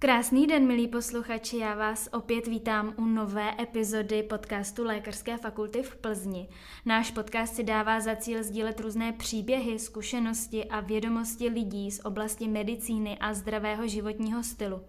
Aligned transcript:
Krásný 0.00 0.46
den, 0.46 0.66
milí 0.66 0.88
posluchači, 0.88 1.56
já 1.56 1.74
vás 1.74 2.08
opět 2.12 2.46
vítám 2.46 2.94
u 2.96 3.04
nové 3.04 3.54
epizody 3.62 4.22
podcastu 4.22 4.84
Lékařské 4.84 5.36
fakulty 5.36 5.82
v 5.82 5.96
Plzni. 5.96 6.48
Náš 6.86 7.10
podcast 7.10 7.54
si 7.54 7.64
dává 7.64 8.00
za 8.00 8.16
cíl 8.16 8.42
sdílet 8.42 8.80
různé 8.80 9.12
příběhy, 9.12 9.78
zkušenosti 9.78 10.64
a 10.64 10.80
vědomosti 10.80 11.48
lidí 11.48 11.90
z 11.90 12.00
oblasti 12.04 12.48
medicíny 12.48 13.18
a 13.20 13.34
zdravého 13.34 13.88
životního 13.88 14.42
stylu. 14.42 14.80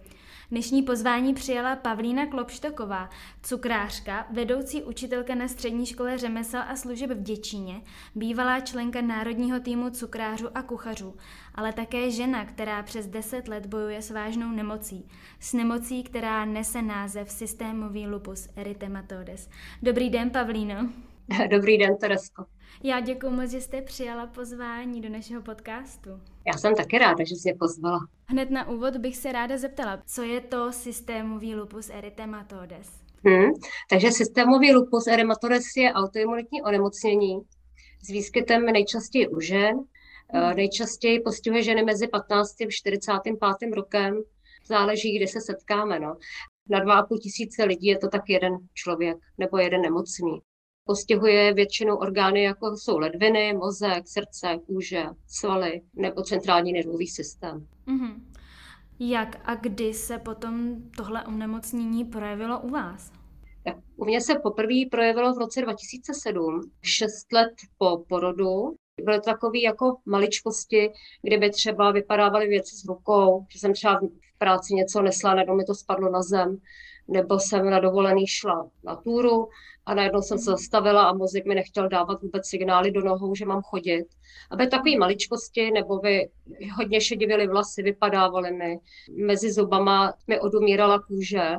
Dnešní 0.51 0.83
pozvání 0.83 1.33
přijala 1.33 1.75
Pavlína 1.75 2.25
Klopštoková, 2.25 3.09
cukrářka, 3.43 4.27
vedoucí 4.31 4.83
učitelka 4.83 5.35
na 5.35 5.47
střední 5.47 5.85
škole 5.85 6.17
řemesel 6.17 6.61
a 6.67 6.75
služeb 6.75 7.11
v 7.11 7.21
Děčíně, 7.21 7.81
bývalá 8.15 8.59
členka 8.59 9.01
národního 9.01 9.59
týmu 9.59 9.89
cukrářů 9.89 10.57
a 10.57 10.61
kuchařů, 10.61 11.15
ale 11.55 11.73
také 11.73 12.11
žena, 12.11 12.45
která 12.45 12.83
přes 12.83 13.07
10 13.07 13.47
let 13.47 13.65
bojuje 13.65 14.01
s 14.01 14.11
vážnou 14.11 14.51
nemocí. 14.51 15.07
S 15.39 15.53
nemocí, 15.53 16.03
která 16.03 16.45
nese 16.45 16.81
název 16.81 17.31
systémový 17.31 18.07
lupus 18.07 18.49
erythematodes. 18.55 19.49
Dobrý 19.83 20.09
den, 20.09 20.29
Pavlíno. 20.29 20.89
Dobrý 21.51 21.77
den, 21.77 21.97
Teresko. 21.97 22.45
Já 22.83 22.99
děkuji 22.99 23.29
moc, 23.29 23.51
že 23.51 23.61
jste 23.61 23.81
přijala 23.81 24.27
pozvání 24.27 25.01
do 25.01 25.09
našeho 25.09 25.41
podcastu. 25.41 26.09
Já 26.47 26.53
jsem 26.57 26.75
taky 26.75 26.97
ráda, 26.97 27.23
že 27.23 27.35
jsi 27.35 27.49
mě 27.49 27.57
pozvala. 27.59 27.99
Hned 28.25 28.51
na 28.51 28.69
úvod 28.69 28.97
bych 28.97 29.17
se 29.17 29.31
ráda 29.31 29.57
zeptala, 29.57 30.01
co 30.05 30.23
je 30.23 30.41
to 30.41 30.71
systémový 30.71 31.55
lupus 31.55 31.89
erythematodes? 31.89 32.89
Hmm, 33.25 33.51
takže 33.89 34.11
systémový 34.11 34.73
lupus 34.73 35.07
erythematodes 35.07 35.63
je 35.77 35.93
autoimunitní 35.93 36.61
onemocnění 36.61 37.39
s 38.03 38.07
výskytem 38.09 38.65
nejčastěji 38.65 39.27
u 39.27 39.39
žen. 39.39 39.77
Hmm. 40.33 40.55
Nejčastěji 40.55 41.19
postihuje 41.19 41.63
ženy 41.63 41.83
mezi 41.83 42.07
15. 42.07 42.61
a 42.61 42.65
45. 42.69 43.35
rokem. 43.75 44.21
Záleží, 44.67 45.17
kde 45.17 45.27
se 45.27 45.41
setkáme. 45.41 45.99
No. 45.99 46.15
Na 46.69 46.79
2,5 46.79 47.19
tisíce 47.19 47.63
lidí 47.63 47.87
je 47.87 47.97
to 47.97 48.07
tak 48.07 48.21
jeden 48.27 48.57
člověk 48.73 49.17
nebo 49.37 49.57
jeden 49.57 49.81
nemocný 49.81 50.41
postihuje 50.89 51.53
většinou 51.53 51.95
orgány, 51.95 52.43
jako 52.43 52.77
jsou 52.77 52.97
ledviny, 52.97 53.53
mozek, 53.53 54.07
srdce, 54.07 54.59
kůže, 54.67 55.05
svaly 55.27 55.81
nebo 55.95 56.21
centrální 56.21 56.73
nervový 56.73 57.07
systém. 57.07 57.67
Mm-hmm. 57.87 58.21
Jak 58.99 59.41
a 59.45 59.55
kdy 59.55 59.93
se 59.93 60.17
potom 60.17 60.75
tohle 60.97 61.23
onemocnění 61.23 62.05
projevilo 62.05 62.59
u 62.59 62.69
vás? 62.69 63.11
Tak, 63.63 63.75
u 63.95 64.05
mě 64.05 64.21
se 64.21 64.39
poprvé 64.43 64.75
projevilo 64.91 65.33
v 65.33 65.37
roce 65.37 65.61
2007, 65.61 66.61
šest 66.81 67.33
let 67.33 67.53
po 67.77 68.03
porodu. 68.09 68.75
Byly 69.03 69.17
to 69.17 69.25
takové 69.25 69.59
jako 69.59 69.97
maličkosti, 70.05 70.89
kdyby 71.21 71.49
třeba 71.49 71.91
vypadávaly 71.91 72.47
věci 72.47 72.75
s 72.75 72.85
rukou, 72.85 73.45
že 73.49 73.59
jsem 73.59 73.73
třeba 73.73 73.99
v 74.35 74.37
práci 74.37 74.73
něco 74.73 75.01
nesla, 75.01 75.33
nebo 75.35 75.55
mi 75.55 75.63
to 75.63 75.75
spadlo 75.75 76.11
na 76.11 76.21
zem, 76.21 76.57
nebo 77.09 77.39
jsem 77.39 77.69
na 77.69 77.79
dovolený 77.79 78.27
šla 78.27 78.69
na 78.83 78.95
túru 78.95 79.49
a 79.85 79.93
najednou 79.93 80.21
jsem 80.21 80.37
se 80.37 80.51
zastavila 80.51 81.03
a 81.03 81.13
mozek 81.13 81.45
mi 81.45 81.55
nechtěl 81.55 81.89
dávat 81.89 82.21
vůbec 82.21 82.47
signály 82.47 82.91
do 82.91 83.01
nohou, 83.01 83.35
že 83.35 83.45
mám 83.45 83.61
chodit. 83.61 84.05
Aby 84.51 84.67
takové 84.67 84.97
maličkosti, 84.97 85.71
nebo 85.71 85.99
by 85.99 86.29
hodně 86.75 87.01
šedivily 87.01 87.47
vlasy, 87.47 87.83
vypadávaly 87.83 88.51
mi, 88.51 88.79
mezi 89.25 89.51
zubama 89.51 90.13
mi 90.27 90.39
odumírala 90.39 90.99
kůže. 90.99 91.55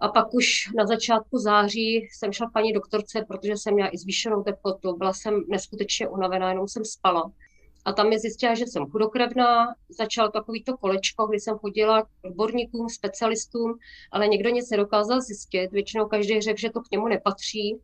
A 0.00 0.08
pak 0.08 0.34
už 0.34 0.72
na 0.76 0.86
začátku 0.86 1.38
září 1.38 1.96
jsem 1.96 2.32
šla 2.32 2.50
paní 2.52 2.72
doktorce, 2.72 3.24
protože 3.28 3.56
jsem 3.56 3.74
měla 3.74 3.94
i 3.94 3.98
zvýšenou 3.98 4.42
teplotu, 4.42 4.96
byla 4.96 5.12
jsem 5.12 5.44
neskutečně 5.48 6.08
unavená, 6.08 6.48
jenom 6.48 6.68
jsem 6.68 6.84
spala. 6.84 7.32
A 7.84 7.92
tam 7.92 8.08
mi 8.08 8.18
zjistila, 8.18 8.54
že 8.54 8.66
jsem 8.66 8.86
chudokrevná, 8.86 9.74
začalo 9.88 10.28
takovýto 10.28 10.76
kolečko, 10.76 11.26
kdy 11.26 11.40
jsem 11.40 11.58
chodila 11.58 12.02
k 12.02 12.08
odborníkům, 12.24 12.88
specialistům, 12.88 13.78
ale 14.12 14.28
nikdo 14.28 14.50
nic 14.50 14.70
nedokázal 14.70 15.20
zjistit. 15.20 15.72
Většinou 15.72 16.06
každý 16.06 16.40
řekl, 16.40 16.60
že 16.60 16.70
to 16.70 16.80
k 16.80 16.90
němu 16.90 17.08
nepatří, 17.08 17.78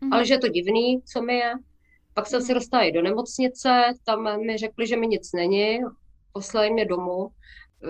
mm. 0.00 0.12
ale 0.12 0.26
že 0.26 0.34
je 0.34 0.38
to 0.38 0.48
divný, 0.48 1.02
co 1.02 1.22
mi 1.22 1.34
je. 1.34 1.54
Pak 2.14 2.26
jsem 2.26 2.40
mm. 2.40 2.46
se 2.46 2.54
dostala 2.54 2.82
i 2.82 2.92
do 2.92 3.02
nemocnice, 3.02 3.94
tam 4.04 4.46
mi 4.46 4.56
řekli, 4.58 4.86
že 4.86 4.96
mi 4.96 5.06
nic 5.06 5.32
není, 5.32 5.78
poslali 6.32 6.70
mě 6.70 6.84
domů. 6.84 7.28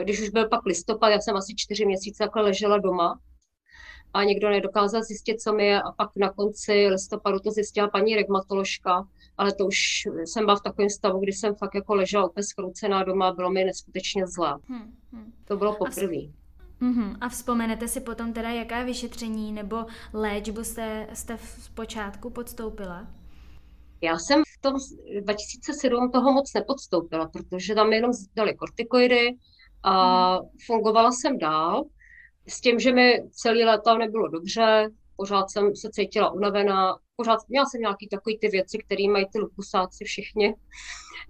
Když 0.02 0.20
už 0.20 0.28
byl 0.28 0.48
pak 0.48 0.66
listopad, 0.66 1.08
já 1.08 1.20
jsem 1.20 1.36
asi 1.36 1.54
čtyři 1.56 1.86
měsíce 1.86 2.24
takhle 2.24 2.42
ležela 2.42 2.78
doma 2.78 3.20
a 4.14 4.24
nikdo 4.24 4.50
nedokázal 4.50 5.02
zjistit, 5.02 5.40
co 5.40 5.52
mi 5.52 5.66
je. 5.66 5.82
A 5.82 5.92
pak 5.92 6.10
na 6.16 6.32
konci 6.32 6.86
listopadu 6.88 7.38
to 7.40 7.50
zjistila 7.50 7.88
paní 7.88 8.16
regmatoložka, 8.16 9.08
ale 9.40 9.52
to 9.52 9.66
už 9.66 9.78
jsem 10.24 10.44
byla 10.44 10.56
v 10.56 10.62
takovém 10.62 10.90
stavu, 10.90 11.20
kdy 11.20 11.32
jsem 11.32 11.54
fakt 11.54 11.74
jako 11.74 11.94
ležela 11.94 12.28
úplně 12.28 12.44
skroucená 12.44 13.04
doma 13.04 13.28
a 13.28 13.32
bylo 13.32 13.50
mi 13.50 13.64
neskutečně 13.64 14.26
zlé. 14.26 14.58
Hmm, 14.68 14.94
hmm. 15.12 15.32
To 15.44 15.56
bylo 15.56 15.76
poprvé. 15.76 16.16
Mm-hmm. 16.82 17.16
A 17.20 17.28
vzpomenete 17.28 17.88
si 17.88 18.00
potom 18.00 18.32
teda, 18.32 18.50
jaká 18.50 18.82
vyšetření 18.82 19.52
nebo 19.52 19.86
léčbu 20.12 20.64
jste, 20.64 21.06
jste 21.12 21.36
v 21.36 21.70
počátku 21.74 22.30
podstoupila? 22.30 23.06
Já 24.00 24.18
jsem 24.18 24.42
v 24.58 24.60
tom 24.60 24.74
2007 25.20 26.10
toho 26.10 26.32
moc 26.32 26.52
nepodstoupila, 26.54 27.28
protože 27.28 27.74
tam 27.74 27.92
jenom 27.92 28.10
dali 28.36 28.54
kortikoidy 28.54 29.36
a 29.82 30.34
mm. 30.38 30.48
fungovala 30.66 31.12
jsem 31.12 31.38
dál 31.38 31.84
s 32.48 32.60
tím, 32.60 32.78
že 32.78 32.92
mi 32.92 33.22
celý 33.30 33.64
léta 33.64 33.98
nebylo 33.98 34.28
dobře, 34.28 34.88
pořád 35.20 35.50
jsem 35.50 35.76
se 35.76 35.90
cítila 35.90 36.30
unavená, 36.30 36.96
pořád 37.16 37.38
měla 37.48 37.66
jsem 37.66 37.80
nějaký 37.80 38.08
takový 38.08 38.38
ty 38.38 38.48
věci, 38.48 38.78
které 38.78 39.08
mají 39.08 39.26
ty 39.32 39.38
lupusáci 39.38 40.04
všichni. 40.04 40.54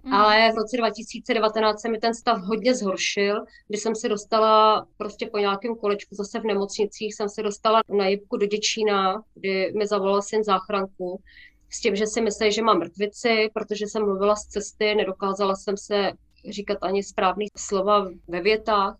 Mm. 0.03 0.13
Ale 0.13 0.51
v 0.51 0.55
roce 0.55 0.77
2019 0.77 1.81
se 1.81 1.89
mi 1.89 1.97
ten 1.97 2.13
stav 2.13 2.41
hodně 2.41 2.75
zhoršil, 2.75 3.35
kdy 3.67 3.77
jsem 3.77 3.95
se 3.95 4.09
dostala 4.09 4.87
prostě 4.97 5.25
po 5.31 5.37
nějakém 5.37 5.75
kolečku 5.75 6.15
zase 6.15 6.39
v 6.39 6.43
nemocnicích, 6.43 7.15
jsem 7.15 7.29
se 7.29 7.43
dostala 7.43 7.81
na 7.97 8.07
jibku 8.07 8.37
do 8.37 8.45
Děčína, 8.45 9.23
kdy 9.33 9.73
mi 9.77 9.87
zavolal 9.87 10.21
syn 10.21 10.43
záchranku, 10.43 11.21
s 11.69 11.79
tím, 11.81 11.95
že 11.95 12.07
si 12.07 12.21
mysleli, 12.21 12.51
že 12.51 12.61
mám 12.61 12.79
mrtvici, 12.79 13.49
protože 13.53 13.87
jsem 13.87 14.01
mluvila 14.05 14.35
z 14.35 14.45
cesty, 14.45 14.95
nedokázala 14.95 15.55
jsem 15.55 15.77
se 15.77 16.11
říkat 16.49 16.77
ani 16.81 17.03
správný 17.03 17.47
slova 17.57 18.07
ve 18.27 18.41
větách 18.41 18.95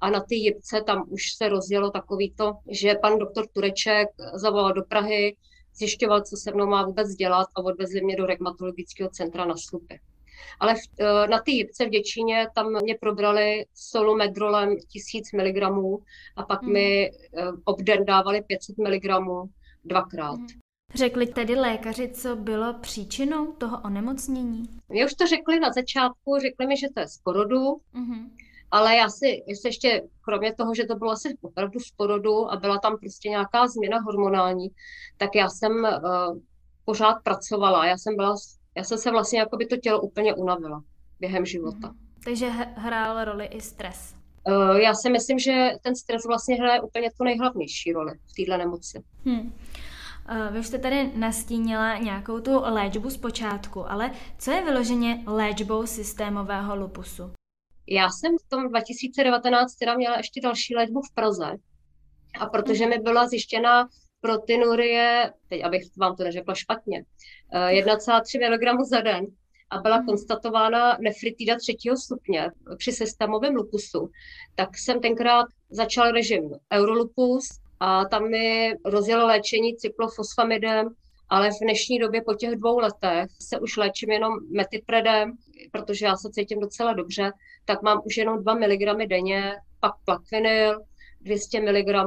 a 0.00 0.10
na 0.10 0.20
ty 0.20 0.34
jibce 0.34 0.82
tam 0.86 1.04
už 1.08 1.22
se 1.36 1.48
rozjelo 1.48 1.90
takový 1.90 2.30
to, 2.30 2.52
že 2.70 2.94
pan 2.94 3.18
doktor 3.18 3.46
Tureček 3.46 4.08
zavolal 4.34 4.72
do 4.72 4.82
Prahy, 4.82 5.36
zjišťoval, 5.74 6.22
co 6.22 6.36
se 6.36 6.52
mnou 6.54 6.66
má 6.66 6.86
vůbec 6.86 7.08
dělat 7.08 7.46
a 7.56 7.64
odvezli 7.64 8.00
mě 8.04 8.16
do 8.16 8.26
reumatologického 8.26 9.10
centra 9.10 9.44
na 9.44 9.54
Slupy. 9.56 10.00
Ale 10.60 10.74
v, 10.74 11.00
e, 11.00 11.28
na 11.28 11.38
ty 11.38 11.52
jibce 11.52 11.86
v 11.86 11.88
Děčíně 11.88 12.46
tam 12.54 12.82
mě 12.82 12.96
probrali 13.00 13.66
solomedrolem 13.74 14.76
1000 14.92 15.32
mg 15.32 15.62
a 16.36 16.42
pak 16.42 16.62
hmm. 16.62 16.72
mi 16.72 17.06
e, 17.06 17.10
obden 17.64 18.04
dávali 18.04 18.42
500 18.42 18.78
mg 18.78 19.04
dvakrát. 19.84 20.36
Hmm. 20.36 20.46
Řekli 20.94 21.26
tedy 21.26 21.54
lékaři, 21.54 22.08
co 22.08 22.36
bylo 22.36 22.74
příčinou 22.74 23.52
toho 23.52 23.80
onemocnění? 23.84 24.62
Mě 24.88 25.06
už 25.06 25.14
to 25.14 25.26
řekli 25.26 25.60
na 25.60 25.72
začátku, 25.72 26.38
řekli 26.40 26.66
mi, 26.66 26.76
že 26.76 26.86
to 26.94 27.00
je 27.00 27.08
z 27.08 27.18
porodu, 27.18 27.80
hmm 27.92 28.30
ale 28.70 28.96
já 28.96 29.08
si 29.08 29.44
ještě, 29.64 30.02
kromě 30.20 30.54
toho, 30.54 30.74
že 30.74 30.84
to 30.84 30.94
bylo 30.94 31.10
asi 31.10 31.38
opravdu 31.42 31.80
z 31.80 31.90
porodu 31.90 32.50
a 32.50 32.56
byla 32.56 32.78
tam 32.78 32.98
prostě 32.98 33.28
nějaká 33.28 33.68
změna 33.68 33.98
hormonální, 34.00 34.68
tak 35.16 35.30
já 35.34 35.48
jsem 35.48 35.72
uh, 35.72 36.38
pořád 36.84 37.14
pracovala. 37.24 37.86
Já 37.86 37.98
jsem, 37.98 38.16
byla, 38.16 38.36
já 38.76 38.84
jsem 38.84 38.98
se 38.98 39.10
vlastně 39.10 39.38
jako 39.38 39.56
by 39.56 39.66
to 39.66 39.76
tělo 39.76 40.00
úplně 40.00 40.34
unavila 40.34 40.82
během 41.20 41.46
života. 41.46 41.88
Hmm. 41.88 41.98
Takže 42.24 42.48
hrál 42.76 43.24
roli 43.24 43.44
i 43.44 43.60
stres. 43.60 44.14
Uh, 44.46 44.76
já 44.76 44.94
si 44.94 45.10
myslím, 45.10 45.38
že 45.38 45.70
ten 45.82 45.96
stres 45.96 46.26
vlastně 46.26 46.56
hraje 46.56 46.80
úplně 46.80 47.10
tu 47.18 47.24
nejhlavnější 47.24 47.92
roli 47.92 48.12
v 48.12 48.44
této 48.44 48.58
nemoci. 48.58 49.02
Hmm. 49.24 49.52
Vy 50.50 50.58
už 50.58 50.66
jste 50.66 50.78
tady 50.78 51.10
nastínila 51.16 51.98
nějakou 51.98 52.40
tu 52.40 52.60
léčbu 52.64 53.10
z 53.10 53.16
počátku, 53.16 53.90
ale 53.90 54.10
co 54.38 54.50
je 54.50 54.64
vyloženě 54.64 55.22
léčbou 55.26 55.86
systémového 55.86 56.76
lupusu? 56.76 57.32
Já 57.90 58.10
jsem 58.10 58.38
v 58.38 58.48
tom 58.48 58.68
2019 58.68 59.74
teda 59.74 59.94
měla 59.94 60.16
ještě 60.16 60.40
další 60.40 60.74
léčbu 60.74 61.00
v 61.00 61.14
Praze 61.14 61.56
a 62.40 62.46
protože 62.46 62.86
mi 62.86 62.98
byla 62.98 63.28
zjištěna 63.28 63.88
proteinurie, 64.20 65.32
teď 65.48 65.64
abych 65.64 65.82
vám 65.96 66.16
to 66.16 66.24
neřekla 66.24 66.54
špatně, 66.54 67.04
1,3 67.52 68.22
eh, 68.42 68.50
mg 68.50 68.84
za 68.84 69.00
den 69.00 69.26
a 69.70 69.78
byla 69.78 69.96
mhm. 69.96 70.06
konstatována 70.06 70.96
nefritida 71.00 71.56
třetího 71.56 71.96
stupně 71.96 72.50
při 72.78 72.92
systémovém 72.92 73.54
lupusu, 73.54 74.10
tak 74.54 74.78
jsem 74.78 75.00
tenkrát 75.00 75.46
začal 75.70 76.10
režim 76.10 76.50
Eurolupus 76.72 77.48
a 77.80 78.04
tam 78.04 78.30
mi 78.30 78.74
rozjelo 78.84 79.26
léčení 79.26 79.76
cyklofosfamidem 79.76 80.88
ale 81.30 81.50
v 81.50 81.62
dnešní 81.62 81.98
době 81.98 82.22
po 82.22 82.34
těch 82.34 82.56
dvou 82.56 82.78
letech 82.78 83.30
se 83.42 83.60
už 83.60 83.76
léčím 83.76 84.10
jenom 84.10 84.32
metipredem, 84.56 85.32
protože 85.72 86.06
já 86.06 86.16
se 86.16 86.30
cítím 86.30 86.60
docela 86.60 86.92
dobře, 86.92 87.32
tak 87.64 87.82
mám 87.82 88.00
už 88.04 88.16
jenom 88.16 88.42
2 88.42 88.54
mg 88.54 89.06
denně, 89.08 89.52
pak 89.80 89.92
plakvinil, 90.04 90.80
200 91.20 91.60
mg 91.60 92.06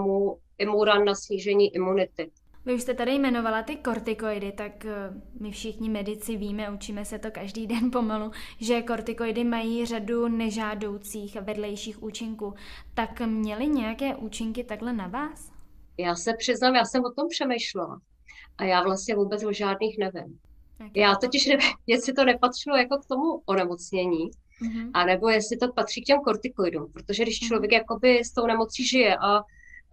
imuran 0.57 1.05
na 1.05 1.15
snížení 1.15 1.75
imunity. 1.75 2.31
Vy 2.65 2.73
už 2.73 2.81
jste 2.81 2.93
tady 2.93 3.11
jmenovala 3.11 3.63
ty 3.63 3.75
kortikoidy, 3.75 4.51
tak 4.51 4.85
eh, 4.85 4.91
my 5.39 5.51
všichni 5.51 5.89
medici 5.89 6.37
víme, 6.37 6.71
učíme 6.71 7.05
se 7.05 7.19
to 7.19 7.31
každý 7.31 7.67
den 7.73 7.91
pomalu, 7.91 8.31
že 8.59 8.81
kortikoidy 8.81 9.43
mají 9.43 9.85
řadu 9.85 10.27
nežádoucích 10.27 11.35
vedlejších 11.35 12.03
účinků. 12.03 12.53
Tak 12.93 13.21
měly 13.21 13.67
nějaké 13.67 14.15
účinky 14.15 14.63
takhle 14.63 14.93
na 14.93 15.07
vás? 15.07 15.51
Já 15.97 16.15
se 16.15 16.33
přiznám, 16.37 16.75
já 16.75 16.85
jsem 16.85 17.03
o 17.05 17.11
tom 17.11 17.27
přemýšlela 17.29 18.01
a 18.57 18.63
já 18.63 18.83
vlastně 18.83 19.15
vůbec 19.15 19.43
o 19.43 19.53
žádných 19.53 19.97
nevím. 19.97 20.39
Okay. 20.75 20.89
Já 20.95 21.15
totiž 21.15 21.45
nevím, 21.45 21.69
jestli 21.87 22.13
to 22.13 22.25
nepatřilo 22.25 22.77
jako 22.77 22.97
k 22.97 23.05
tomu 23.05 23.41
onemocnění, 23.45 24.31
mm-hmm. 24.61 24.91
anebo 24.93 25.29
jestli 25.29 25.57
to 25.57 25.73
patří 25.73 26.01
k 26.01 26.05
těm 26.05 26.19
kortikoidům, 26.19 26.91
protože 26.93 27.23
když 27.23 27.41
mhm. 27.41 27.47
člověk 27.47 27.71
mm-hmm. 27.71 27.75
jakoby 27.75 28.23
s 28.23 28.33
tou 28.33 28.47
nemocí 28.47 28.87
žije 28.87 29.17
a 29.17 29.43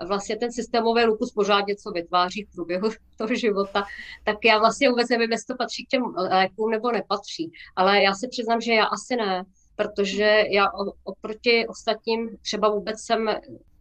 vlastně 0.07 0.37
ten 0.37 0.53
systémový 0.53 1.05
lupus 1.05 1.33
pořád 1.33 1.67
něco 1.67 1.91
vytváří 1.91 2.45
v 2.45 2.55
průběhu 2.55 2.91
toho 3.19 3.35
života, 3.35 3.85
tak 4.25 4.37
já 4.45 4.59
vlastně 4.59 4.91
vůbec 4.91 5.09
nevím, 5.09 5.33
jestli 5.33 5.47
to 5.47 5.56
patří 5.59 5.87
k 5.87 5.89
těm 5.89 6.03
lékům 6.17 6.71
nebo 6.71 6.93
nepatří. 6.93 7.53
Ale 7.77 8.03
já 8.03 8.15
se 8.15 8.29
přiznám, 8.29 8.61
že 8.61 8.73
já 8.73 8.85
asi 8.85 9.17
ne, 9.17 9.45
protože 9.77 10.45
já 10.51 10.67
oproti 11.05 11.67
ostatním 11.67 12.37
třeba 12.43 12.69
vůbec 12.69 13.01
jsem 13.01 13.31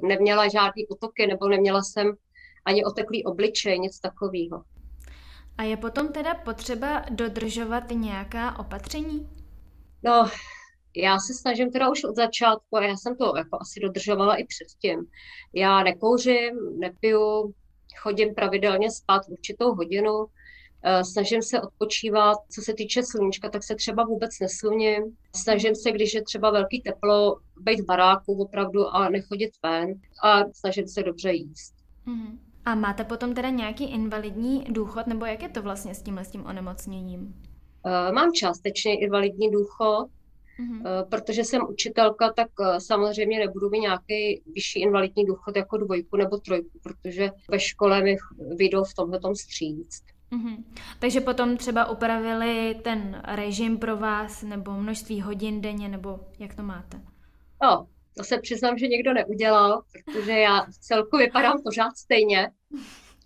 neměla 0.01 0.47
žádný 0.47 0.87
útoky 0.87 1.27
nebo 1.27 1.47
neměla 1.47 1.81
jsem 1.81 2.13
ani 2.69 2.85
oteklý 2.85 3.23
obličej, 3.23 3.79
nic 3.79 3.99
takového. 3.99 4.63
A 5.57 5.63
je 5.63 5.77
potom 5.77 6.13
teda 6.13 6.35
potřeba 6.35 7.05
dodržovat 7.09 7.83
nějaká 7.91 8.59
opatření? 8.59 9.29
No, 10.03 10.29
já 10.95 11.19
se 11.19 11.33
snažím 11.33 11.71
teda 11.71 11.89
už 11.89 12.03
od 12.03 12.15
začátku, 12.15 12.77
a 12.77 12.83
já 12.83 12.97
jsem 12.97 13.15
to 13.17 13.33
jako 13.37 13.57
asi 13.61 13.79
dodržovala 13.79 14.35
i 14.35 14.45
předtím. 14.45 15.05
Já 15.53 15.83
nekouřím, 15.83 16.79
nepiju, 16.79 17.53
chodím 18.01 18.35
pravidelně 18.35 18.91
spát 18.91 19.21
určitou 19.29 19.75
hodinu, 19.75 20.25
eh, 20.83 21.03
snažím 21.03 21.41
se 21.41 21.61
odpočívat. 21.61 22.37
Co 22.49 22.61
se 22.61 22.73
týče 22.73 23.03
sluníčka, 23.03 23.49
tak 23.49 23.63
se 23.63 23.75
třeba 23.75 24.03
vůbec 24.03 24.39
nesluním. 24.41 25.03
Snažím 25.35 25.75
se, 25.75 25.91
když 25.91 26.13
je 26.13 26.23
třeba 26.23 26.51
velký 26.51 26.81
teplo, 26.81 27.39
být 27.61 27.79
v 27.79 27.85
baráku 27.85 28.41
opravdu 28.41 28.87
a 28.87 29.09
nechodit 29.09 29.51
ven 29.63 29.93
a 30.23 30.43
snažím 30.53 30.87
se 30.87 31.03
dobře 31.03 31.31
jíst. 31.31 31.75
Mm-hmm. 32.07 32.48
A 32.65 32.75
máte 32.75 33.03
potom 33.03 33.33
teda 33.33 33.49
nějaký 33.49 33.91
invalidní 33.91 34.63
důchod, 34.69 35.07
nebo 35.07 35.25
jak 35.25 35.41
je 35.41 35.49
to 35.49 35.61
vlastně 35.61 35.95
s 35.95 36.01
tímhle 36.01 36.25
s 36.25 36.29
tím 36.29 36.45
onemocněním? 36.45 37.35
Eh, 37.85 38.11
mám 38.11 38.31
částečně 38.31 38.99
invalidní 38.99 39.51
důchod, 39.51 40.07
mm-hmm. 40.59 41.05
protože 41.09 41.43
jsem 41.43 41.61
učitelka, 41.69 42.33
tak 42.33 42.47
eh, 42.61 42.79
samozřejmě 42.79 43.39
nebudu 43.39 43.69
mít 43.69 43.79
nějaký 43.79 44.41
vyšší 44.53 44.81
invalidní 44.81 45.25
důchod 45.25 45.55
jako 45.55 45.77
dvojku 45.77 46.17
nebo 46.17 46.37
trojku, 46.37 46.79
protože 46.83 47.31
ve 47.49 47.59
škole 47.59 48.03
mi 48.03 48.17
vyjdou 48.55 48.83
v 48.83 48.93
tomhle 48.93 49.19
tom 49.19 49.35
stříct. 49.35 50.03
Mm-hmm. 50.31 50.63
Takže 50.99 51.21
potom 51.21 51.57
třeba 51.57 51.89
upravili 51.89 52.75
ten 52.83 53.21
režim 53.27 53.77
pro 53.77 53.97
vás, 53.97 54.43
nebo 54.43 54.71
množství 54.71 55.21
hodin 55.21 55.61
denně, 55.61 55.89
nebo 55.89 56.19
jak 56.39 56.55
to 56.55 56.63
máte? 56.63 57.01
No, 57.63 57.87
to 58.17 58.23
se 58.23 58.39
přiznám, 58.39 58.77
že 58.77 58.87
někdo 58.87 59.13
neudělal, 59.13 59.81
protože 60.05 60.31
já 60.31 60.65
v 60.65 60.77
celku 60.79 61.17
vypadám 61.17 61.61
pořád 61.63 61.97
stejně, 61.97 62.51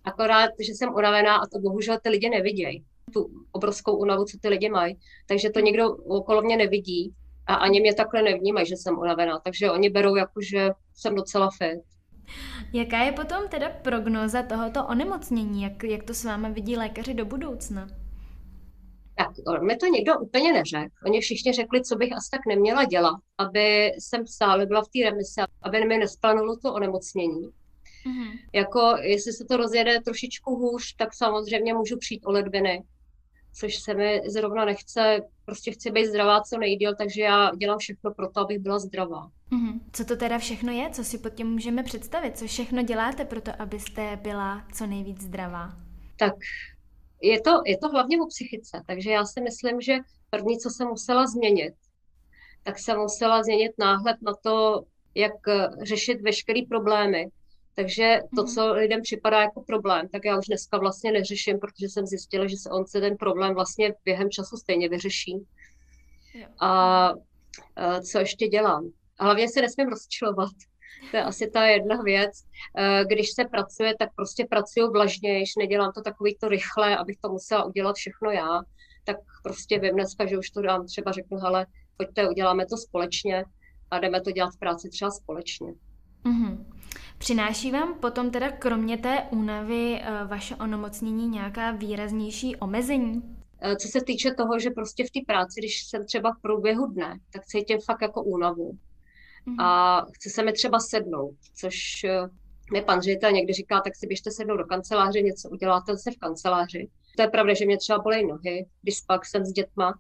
akorát, 0.04 0.50
že 0.60 0.72
jsem 0.72 0.94
unavená 0.94 1.36
a 1.36 1.48
to 1.48 1.60
bohužel 1.60 1.98
ty 2.04 2.10
lidi 2.10 2.30
nevidějí, 2.30 2.86
tu 3.14 3.30
obrovskou 3.52 3.98
unavu, 3.98 4.26
co 4.26 4.38
ty 4.42 4.50
lidi 4.50 4.70
mají, 4.70 5.00
takže 5.28 5.50
to 5.50 5.60
někdo 5.60 5.96
okolo 5.96 6.42
mě 6.42 6.58
nevidí 6.58 7.14
a 7.48 7.56
ani 7.56 7.82
mě 7.82 7.94
takhle 7.94 8.22
nevnímají, 8.22 8.68
že 8.68 8.78
jsem 8.78 9.00
unavená, 9.00 9.40
takže 9.40 9.72
oni 9.72 9.90
berou 9.90 10.16
jako, 10.16 10.42
že 10.42 10.70
jsem 10.96 11.16
docela 11.16 11.50
fit. 11.58 11.82
Jaká 12.74 13.04
je 13.04 13.12
potom 13.12 13.48
teda 13.48 13.70
prognóza 13.70 14.44
tohoto 14.44 14.86
onemocnění? 14.86 15.64
Jak, 15.64 15.84
jak 15.84 16.04
to 16.04 16.14
s 16.14 16.24
vámi 16.24 16.52
vidí 16.52 16.78
lékaři 16.78 17.14
do 17.14 17.26
budoucna? 17.26 18.03
Tak 19.16 19.62
mi 19.62 19.76
to 19.76 19.86
někdo 19.86 20.20
úplně 20.20 20.54
neřekl. 20.54 20.96
Oni 21.06 21.22
všichni 21.22 21.54
řekli, 21.54 21.84
co 21.84 21.96
bych 21.96 22.14
asi 22.14 22.30
tak 22.32 22.42
neměla 22.48 22.84
dělat, 22.84 23.20
aby 23.38 23.92
jsem 24.00 24.28
stále 24.28 24.66
byla 24.66 24.82
v 24.82 24.88
té 24.88 25.10
remise, 25.10 25.42
aby 25.62 25.86
mi 25.86 25.98
nesplanulo 25.98 26.58
to 26.58 26.74
onemocnění. 26.74 27.50
Mm-hmm. 28.06 28.40
Jako, 28.54 28.96
jestli 29.02 29.34
se 29.34 29.46
to 29.46 29.58
rozjede 29.58 30.02
trošičku 30.02 30.56
hůř, 30.56 30.96
tak 30.96 31.14
samozřejmě 31.14 31.74
můžu 31.74 31.98
přijít 31.98 32.26
o 32.26 32.32
ledviny, 32.32 32.84
což 33.54 33.76
se 33.76 33.94
mi 33.94 34.22
zrovna 34.28 34.66
nechce. 34.66 35.20
Prostě 35.46 35.72
chci 35.72 35.92
být 35.92 36.06
zdravá 36.06 36.42
co 36.42 36.58
nejdíl, 36.58 36.96
takže 36.96 37.22
já 37.22 37.52
dělám 37.58 37.78
všechno 37.78 38.14
pro 38.14 38.30
to, 38.30 38.40
abych 38.40 38.60
byla 38.60 38.80
zdravá. 38.80 39.32
Mm-hmm. 39.52 39.80
Co 39.94 40.06
to 40.06 40.16
teda 40.16 40.38
všechno 40.38 40.72
je? 40.72 40.90
Co 40.90 41.04
si 41.04 41.18
pod 41.18 41.34
tím 41.34 41.48
můžeme 41.48 41.84
představit? 41.84 42.38
Co 42.38 42.48
všechno 42.48 42.84
děláte 42.84 43.26
pro 43.26 43.42
to, 43.42 43.52
abyste 43.60 44.20
byla 44.22 44.66
co 44.74 44.86
nejvíc 44.86 45.22
zdravá? 45.22 45.74
Tak 46.20 46.34
je 47.24 47.42
to, 47.42 47.62
je 47.66 47.78
to 47.78 47.90
hlavně 47.90 48.22
o 48.22 48.26
psychice, 48.26 48.84
takže 48.88 49.12
já 49.12 49.26
si 49.26 49.42
myslím, 49.42 49.82
že 49.82 49.98
první, 50.30 50.60
co 50.60 50.70
jsem 50.70 50.88
musela 50.88 51.28
změnit, 51.28 51.74
tak 52.64 52.80
jsem 52.80 52.98
musela 52.98 53.44
změnit 53.44 53.72
náhled 53.80 54.18
na 54.22 54.34
to, 54.44 54.84
jak 55.16 55.34
řešit 55.82 56.22
veškeré 56.22 56.60
problémy. 56.70 57.28
Takže 57.76 58.20
to, 58.36 58.42
mhm. 58.44 58.52
co 58.52 58.74
lidem 58.74 59.02
připadá 59.02 59.42
jako 59.42 59.62
problém, 59.62 60.08
tak 60.10 60.26
já 60.26 60.38
už 60.38 60.46
dneska 60.46 60.78
vlastně 60.78 61.12
neřeším, 61.12 61.60
protože 61.60 61.90
jsem 61.90 62.06
zjistila, 62.06 62.48
že 62.48 62.58
se 62.58 62.70
on 62.70 62.86
se 62.86 63.02
ten 63.02 63.18
problém 63.18 63.54
vlastně 63.54 63.94
během 64.06 64.30
času 64.30 64.58
stejně 64.58 64.90
vyřeší. 64.90 65.46
A 66.60 67.12
co 68.12 68.20
ještě 68.20 68.48
dělám? 68.48 68.92
hlavně 69.20 69.50
se 69.50 69.62
nesmím 69.62 69.88
rozčilovat. 69.88 70.50
To 71.12 71.18
je 71.18 71.24
asi 71.24 71.50
ta 71.50 71.66
jedna 71.66 72.02
věc. 72.02 72.32
Eh, 72.78 73.06
když 73.06 73.32
se 73.32 73.46
pracuje, 73.46 73.94
tak 74.00 74.10
prostě 74.16 74.46
pracuju 74.50 74.92
vlažněji, 74.92 75.46
nedělám 75.58 75.92
to 75.92 76.02
takový 76.02 76.38
to 76.40 76.48
rychle, 76.48 76.98
abych 76.98 77.18
to 77.22 77.30
musela 77.30 77.64
udělat 77.64 77.96
všechno 77.96 78.32
já. 78.32 78.62
Tak 79.04 79.18
prostě 79.44 79.80
vím 79.80 79.94
dneska, 79.94 80.26
že 80.26 80.38
už 80.38 80.50
to 80.50 80.62
dám, 80.62 80.86
třeba 80.86 81.12
řeknu, 81.12 81.38
hele, 81.38 81.66
pojďte, 81.98 82.30
uděláme 82.30 82.66
to 82.66 82.78
společně 82.78 83.46
a 83.92 84.00
jdeme 84.00 84.22
to 84.22 84.32
dělat 84.32 84.50
v 84.56 84.60
práci 84.60 84.90
třeba 84.90 85.12
společně. 85.12 85.74
Mm-hmm. 86.26 86.66
Přináší 87.18 87.72
vám 87.72 88.00
potom 88.00 88.32
teda 88.32 88.52
kromě 88.52 88.98
té 88.98 89.24
únavy 89.32 90.02
eh, 90.02 90.26
vaše 90.26 90.56
onemocnění 90.56 91.28
nějaká 91.28 91.72
výraznější 91.72 92.56
omezení? 92.56 93.38
Eh, 93.62 93.76
co 93.76 93.88
se 93.88 94.00
týče 94.06 94.32
toho, 94.32 94.60
že 94.60 94.70
prostě 94.70 95.04
v 95.04 95.12
té 95.12 95.20
práci, 95.28 95.62
když 95.62 95.84
jsem 95.84 96.06
třeba 96.06 96.32
v 96.32 96.42
průběhu 96.42 96.86
dne, 96.86 97.20
tak 97.34 97.46
cítím 97.46 97.78
fakt 97.86 98.02
jako 98.02 98.24
únavu 98.24 98.78
a 99.60 100.02
chce 100.14 100.30
se 100.30 100.44
mi 100.44 100.54
třeba 100.54 100.80
sednout, 100.80 101.36
což 101.56 102.04
eh, 102.04 102.28
mi 102.74 102.82
pan 102.82 103.02
ředitel 103.02 103.32
někdy 103.32 103.54
říká, 103.54 103.82
tak 103.82 103.96
si 103.96 104.08
běžte 104.08 104.32
sednout 104.32 104.58
do 104.58 104.66
kanceláře, 104.66 105.22
něco 105.22 105.50
uděláte 105.50 105.98
se 105.98 106.12
v 106.12 106.18
kanceláři. 106.18 106.90
To 107.16 107.22
je 107.22 107.28
pravda, 107.28 107.54
že 107.54 107.66
mě 107.66 107.78
třeba 107.78 108.00
bolej 108.00 108.28
nohy, 108.28 108.66
když 108.82 109.02
pak 109.02 109.26
jsem 109.26 109.46
s 109.46 109.52
dětma, 109.52 109.94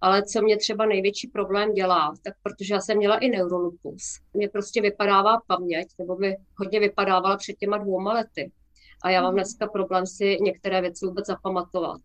ale 0.00 0.22
co 0.22 0.42
mě 0.42 0.56
třeba 0.56 0.86
největší 0.86 1.28
problém 1.28 1.72
dělá, 1.72 2.14
tak 2.24 2.34
protože 2.42 2.74
já 2.74 2.80
jsem 2.80 2.96
měla 2.96 3.18
i 3.18 3.28
neurolupus. 3.28 4.02
Mě 4.34 4.48
prostě 4.48 4.82
vypadává 4.82 5.38
paměť, 5.46 5.88
nebo 5.98 6.16
mi 6.16 6.36
hodně 6.56 6.80
vypadávala 6.80 7.36
před 7.36 7.52
těma 7.52 7.78
dvouma 7.78 8.12
lety. 8.12 8.52
A 9.02 9.10
já 9.10 9.22
mám 9.22 9.30
mhm. 9.30 9.36
dneska 9.36 9.66
problém 9.66 10.06
si 10.06 10.38
některé 10.40 10.80
věci 10.80 11.06
vůbec 11.06 11.26
zapamatovat. 11.26 12.00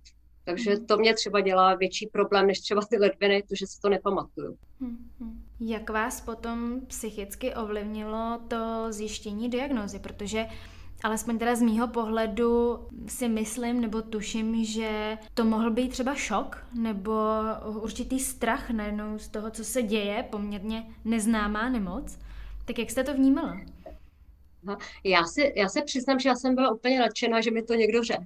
Takže 0.45 0.71
mhm. 0.71 0.85
to 0.85 0.97
mě 0.97 1.13
třeba 1.13 1.41
dělá 1.41 1.75
větší 1.75 2.07
problém 2.07 2.47
než 2.47 2.59
třeba 2.59 2.81
ty 2.89 2.97
ledviny, 2.97 3.43
to, 3.49 3.55
že 3.55 3.67
si 3.67 3.81
to 3.81 3.89
nepamatuju. 3.89 4.57
Mhm. 4.79 5.43
Jak 5.59 5.89
vás 5.89 6.21
potom 6.21 6.81
psychicky 6.87 7.55
ovlivnilo 7.55 8.39
to 8.47 8.85
zjištění 8.89 9.49
diagnózy? 9.49 9.99
Protože 9.99 10.45
alespoň 11.03 11.39
teda 11.39 11.55
z 11.55 11.61
mýho 11.61 11.87
pohledu 11.87 12.79
si 13.07 13.29
myslím 13.29 13.81
nebo 13.81 14.01
tuším, 14.01 14.65
že 14.65 15.17
to 15.33 15.45
mohl 15.45 15.71
být 15.71 15.89
třeba 15.89 16.15
šok 16.15 16.65
nebo 16.73 17.13
určitý 17.81 18.19
strach 18.19 18.69
najednou 18.69 19.19
z 19.19 19.27
toho, 19.27 19.51
co 19.51 19.63
se 19.63 19.81
děje, 19.81 20.25
poměrně 20.29 20.85
neznámá 21.05 21.69
nemoc. 21.69 22.19
Tak 22.65 22.79
jak 22.79 22.89
jste 22.89 23.03
to 23.03 23.13
vnímala? 23.13 23.57
Já, 25.03 25.23
si, 25.23 25.53
já 25.55 25.69
se 25.69 25.81
přiznám, 25.81 26.19
že 26.19 26.29
já 26.29 26.35
jsem 26.35 26.55
byla 26.55 26.71
úplně 26.71 26.99
nadšená, 26.99 27.41
že 27.41 27.51
mi 27.51 27.63
to 27.63 27.73
někdo 27.73 28.03
řekl 28.03 28.23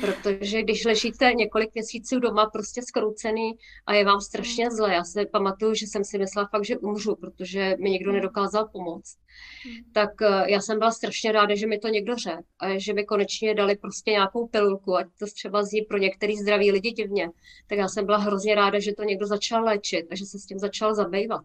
protože 0.00 0.62
když 0.62 0.84
ležíte 0.84 1.32
několik 1.32 1.74
měsíců 1.74 2.18
doma 2.18 2.50
prostě 2.50 2.82
skroucený 2.82 3.52
a 3.86 3.94
je 3.94 4.04
vám 4.04 4.20
strašně 4.20 4.64
hmm. 4.64 4.76
zle, 4.76 4.94
já 4.94 5.04
se 5.04 5.26
pamatuju, 5.26 5.74
že 5.74 5.86
jsem 5.86 6.04
si 6.04 6.18
myslela 6.18 6.48
fakt, 6.48 6.64
že 6.64 6.78
umřu, 6.78 7.16
protože 7.16 7.76
mi 7.80 7.90
někdo 7.90 8.10
hmm. 8.10 8.16
nedokázal 8.16 8.68
pomoct, 8.72 9.16
hmm. 9.64 9.92
tak 9.92 10.10
eh, 10.22 10.50
já 10.50 10.60
jsem 10.60 10.78
byla 10.78 10.90
strašně 10.90 11.32
ráda, 11.32 11.54
že 11.54 11.66
mi 11.66 11.78
to 11.78 11.88
někdo 11.88 12.16
řekl 12.16 12.42
a 12.58 12.78
že 12.78 12.92
mi 12.92 13.04
konečně 13.04 13.54
dali 13.54 13.76
prostě 13.76 14.10
nějakou 14.10 14.46
pilulku, 14.46 14.96
ať 14.96 15.06
to 15.18 15.26
třeba 15.26 15.62
zní 15.62 15.82
pro 15.82 15.98
některý 15.98 16.36
zdraví 16.36 16.72
lidi 16.72 16.90
divně, 16.90 17.30
tak 17.66 17.78
já 17.78 17.88
jsem 17.88 18.06
byla 18.06 18.18
hrozně 18.18 18.54
ráda, 18.54 18.78
že 18.78 18.94
to 18.94 19.02
někdo 19.02 19.26
začal 19.26 19.64
léčit 19.64 20.06
a 20.10 20.14
že 20.16 20.26
se 20.26 20.38
s 20.38 20.46
tím 20.46 20.58
začal 20.58 20.94
zabývat, 20.94 21.44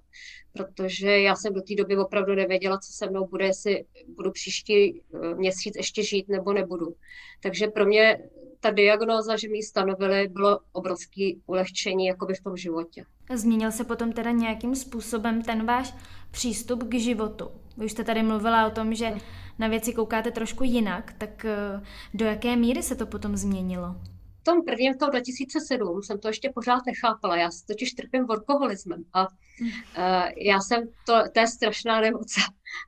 protože 0.53 1.19
já 1.19 1.35
jsem 1.35 1.53
do 1.53 1.61
té 1.61 1.75
doby 1.75 1.97
opravdu 1.97 2.35
nevěděla, 2.35 2.77
co 2.77 2.93
se 2.93 3.09
mnou 3.09 3.27
bude, 3.27 3.45
jestli 3.45 3.85
budu 4.15 4.31
příští 4.31 5.01
eh, 5.01 5.35
měsíc 5.35 5.75
ještě 5.75 6.03
žít 6.03 6.29
nebo 6.29 6.53
nebudu. 6.53 6.95
Takže 7.43 7.67
pro 7.67 7.85
mě 7.85 8.19
ta 8.61 8.71
diagnóza, 8.71 9.37
že 9.37 9.49
mi 9.49 9.57
ji 9.57 9.63
stanovili, 9.63 10.27
bylo 10.27 10.59
obrovské 10.71 11.31
ulehčení 11.45 12.05
jakoby 12.05 12.33
v 12.33 12.43
tom 12.43 12.57
životě. 12.57 13.05
Změnil 13.33 13.71
se 13.71 13.83
potom 13.83 14.11
teda 14.11 14.31
nějakým 14.31 14.75
způsobem 14.75 15.41
ten 15.41 15.65
váš 15.65 15.93
přístup 16.31 16.83
k 16.83 16.99
životu? 16.99 17.51
Vy 17.77 17.85
už 17.85 17.91
jste 17.91 18.03
tady 18.03 18.23
mluvila 18.23 18.67
o 18.67 18.71
tom, 18.71 18.95
že 18.95 19.13
na 19.59 19.67
věci 19.67 19.93
koukáte 19.93 20.31
trošku 20.31 20.63
jinak, 20.63 21.13
tak 21.17 21.45
eh, 21.45 21.81
do 22.13 22.25
jaké 22.25 22.55
míry 22.55 22.83
se 22.83 22.95
to 22.95 23.05
potom 23.05 23.37
změnilo? 23.37 23.95
V 24.41 24.43
tom 24.43 24.65
prvním, 24.65 24.93
v 24.93 24.97
tom 24.97 25.09
2007, 25.09 26.03
jsem 26.03 26.19
to 26.19 26.27
ještě 26.27 26.51
pořád 26.55 26.85
nechápala. 26.85 27.35
Já 27.35 27.49
totiž 27.67 27.93
trpím 27.93 28.25
workoholismem 28.25 29.03
a 29.13 29.27
uh, 29.27 29.27
já 30.37 30.59
jsem, 30.59 30.83
to, 31.05 31.13
to 31.33 31.39
je 31.39 31.47
strašná 31.47 32.01
nemoc. 32.01 32.35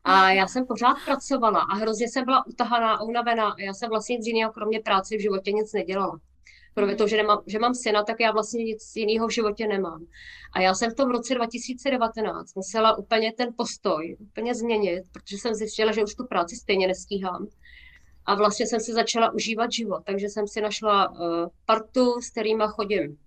A 0.04 0.30
já 0.30 0.48
jsem 0.48 0.66
pořád 0.66 0.98
pracovala 1.06 1.60
a 1.60 1.76
hrozně 1.76 2.10
jsem 2.10 2.26
byla 2.26 2.48
utahaná 2.48 2.94
a 2.94 3.04
unavená 3.04 3.52
a 3.52 3.62
já 3.62 3.74
jsem 3.74 3.90
vlastně 3.90 4.16
nic 4.16 4.28
jiného, 4.28 4.52
kromě 4.52 4.80
práce 4.80 5.18
v 5.18 5.22
životě 5.22 5.52
nic 5.52 5.74
nedělala. 5.74 6.20
Kromě 6.76 6.96
toho, 6.96 7.08
že, 7.08 7.18
nemám, 7.18 7.42
že 7.48 7.60
mám 7.60 7.76
syna, 7.76 8.04
tak 8.04 8.20
já 8.20 8.32
vlastně 8.32 8.64
nic 8.64 8.92
jiného 8.96 9.28
v 9.28 9.32
životě 9.32 9.68
nemám. 9.68 10.06
A 10.54 10.62
já 10.62 10.74
jsem 10.74 10.92
v 10.92 10.96
tom 10.96 11.12
roce 11.12 11.36
2019 11.36 12.56
musela 12.56 12.98
úplně 12.98 13.34
ten 13.34 13.50
postoj 13.58 14.18
úplně 14.20 14.56
změnit, 14.56 15.04
protože 15.12 15.38
jsem 15.38 15.54
zjistila, 15.54 15.92
že 15.92 16.04
už 16.04 16.16
tu 16.16 16.26
práci 16.26 16.56
stejně 16.56 16.88
nestíhám. 16.88 17.48
A 18.26 18.36
vlastně 18.36 18.68
jsem 18.68 18.80
si 18.80 18.94
začala 18.94 19.34
užívat 19.34 19.72
život, 19.72 20.04
takže 20.06 20.30
jsem 20.30 20.48
si 20.48 20.62
našla 20.62 21.10
uh, 21.10 21.18
partu, 21.66 22.22
s 22.22 22.30
kterýma 22.30 22.68
chodím 22.68 23.18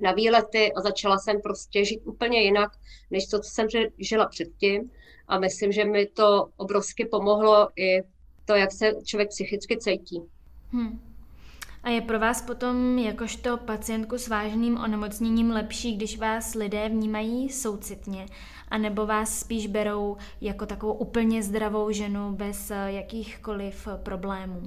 na 0.00 0.12
výlety 0.12 0.72
a 0.72 0.80
začala 0.80 1.18
jsem 1.18 1.40
prostě 1.40 1.84
žít 1.84 2.00
úplně 2.04 2.42
jinak, 2.42 2.70
než 3.10 3.26
to, 3.26 3.40
co 3.40 3.50
jsem 3.50 3.66
žila 3.98 4.26
předtím. 4.26 4.90
A 5.28 5.38
myslím, 5.38 5.72
že 5.72 5.84
mi 5.84 6.06
to 6.06 6.48
obrovsky 6.56 7.04
pomohlo 7.04 7.68
i 7.76 8.02
to, 8.44 8.54
jak 8.54 8.72
se 8.72 8.92
člověk 9.04 9.28
psychicky 9.28 9.78
cítí. 9.78 10.22
Hmm. 10.70 11.00
A 11.82 11.90
je 11.90 12.00
pro 12.00 12.18
vás 12.18 12.42
potom 12.42 12.98
jakožto 12.98 13.56
pacientku 13.56 14.18
s 14.18 14.28
vážným 14.28 14.76
onemocněním 14.76 15.50
lepší, 15.50 15.96
když 15.96 16.18
vás 16.18 16.54
lidé 16.54 16.88
vnímají 16.88 17.48
soucitně, 17.48 18.26
anebo 18.68 19.06
vás 19.06 19.38
spíš 19.38 19.66
berou 19.66 20.16
jako 20.40 20.66
takovou 20.66 20.92
úplně 20.92 21.42
zdravou 21.42 21.90
ženu 21.90 22.32
bez 22.32 22.72
jakýchkoliv 22.86 23.88
problémů? 24.02 24.62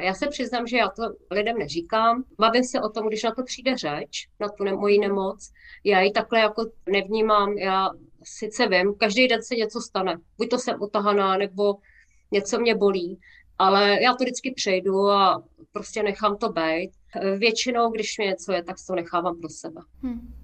Já 0.00 0.14
se 0.14 0.26
přiznám, 0.26 0.66
že 0.66 0.76
já 0.76 0.88
to 0.88 1.02
lidem 1.30 1.58
neříkám. 1.58 2.24
Bavím 2.38 2.64
se 2.64 2.80
o 2.80 2.88
tom, 2.88 3.08
když 3.08 3.22
na 3.22 3.30
to 3.34 3.42
přijde 3.42 3.76
řeč, 3.76 4.28
na 4.40 4.48
tu 4.48 4.64
ne- 4.64 4.72
moji 4.72 4.98
nemoc. 4.98 5.52
Já 5.84 6.00
ji 6.00 6.12
takhle 6.12 6.40
jako 6.40 6.66
nevnímám. 6.90 7.52
Já 7.52 7.90
sice 8.36 8.68
vím, 8.68 8.94
každý 8.94 9.28
den 9.28 9.42
se 9.42 9.54
něco 9.54 9.80
stane. 9.80 10.16
Buď 10.38 10.50
to 10.50 10.58
jsem 10.58 10.82
utahaná, 10.82 11.36
nebo 11.36 11.74
něco 12.32 12.60
mě 12.60 12.74
bolí 12.74 13.18
ale 13.58 14.02
já 14.02 14.14
to 14.14 14.24
vždycky 14.24 14.50
přejdu 14.56 15.10
a 15.10 15.42
prostě 15.72 16.02
nechám 16.02 16.36
to 16.36 16.48
být. 16.48 16.90
Většinou, 17.38 17.90
když 17.90 18.18
mi 18.18 18.24
něco 18.24 18.52
je, 18.52 18.62
tak 18.62 18.76
to 18.86 18.94
nechávám 18.94 19.40
pro 19.40 19.48
sebe. 19.48 19.80
Hmm. 20.02 20.34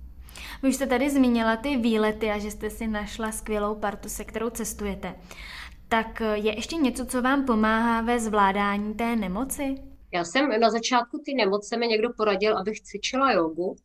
Vy 0.62 0.68
už 0.68 0.74
jste 0.74 0.86
tady 0.86 1.10
zmínila 1.10 1.56
ty 1.56 1.76
výlety 1.76 2.30
a 2.30 2.38
že 2.38 2.50
jste 2.50 2.70
si 2.70 2.86
našla 2.86 3.32
skvělou 3.32 3.74
partu, 3.74 4.08
se 4.08 4.24
kterou 4.24 4.50
cestujete. 4.50 5.14
Tak 5.88 6.22
je 6.34 6.56
ještě 6.56 6.76
něco, 6.76 7.06
co 7.06 7.22
vám 7.22 7.44
pomáhá 7.44 8.00
ve 8.00 8.20
zvládání 8.20 8.94
té 8.94 9.16
nemoci? 9.16 9.74
Já 10.12 10.24
jsem 10.24 10.60
na 10.60 10.70
začátku 10.70 11.22
ty 11.24 11.34
nemoce 11.34 11.76
mi 11.76 11.86
někdo 11.86 12.08
poradil, 12.16 12.58
abych 12.58 12.80
cvičila 12.80 13.32
jogu. 13.32 13.76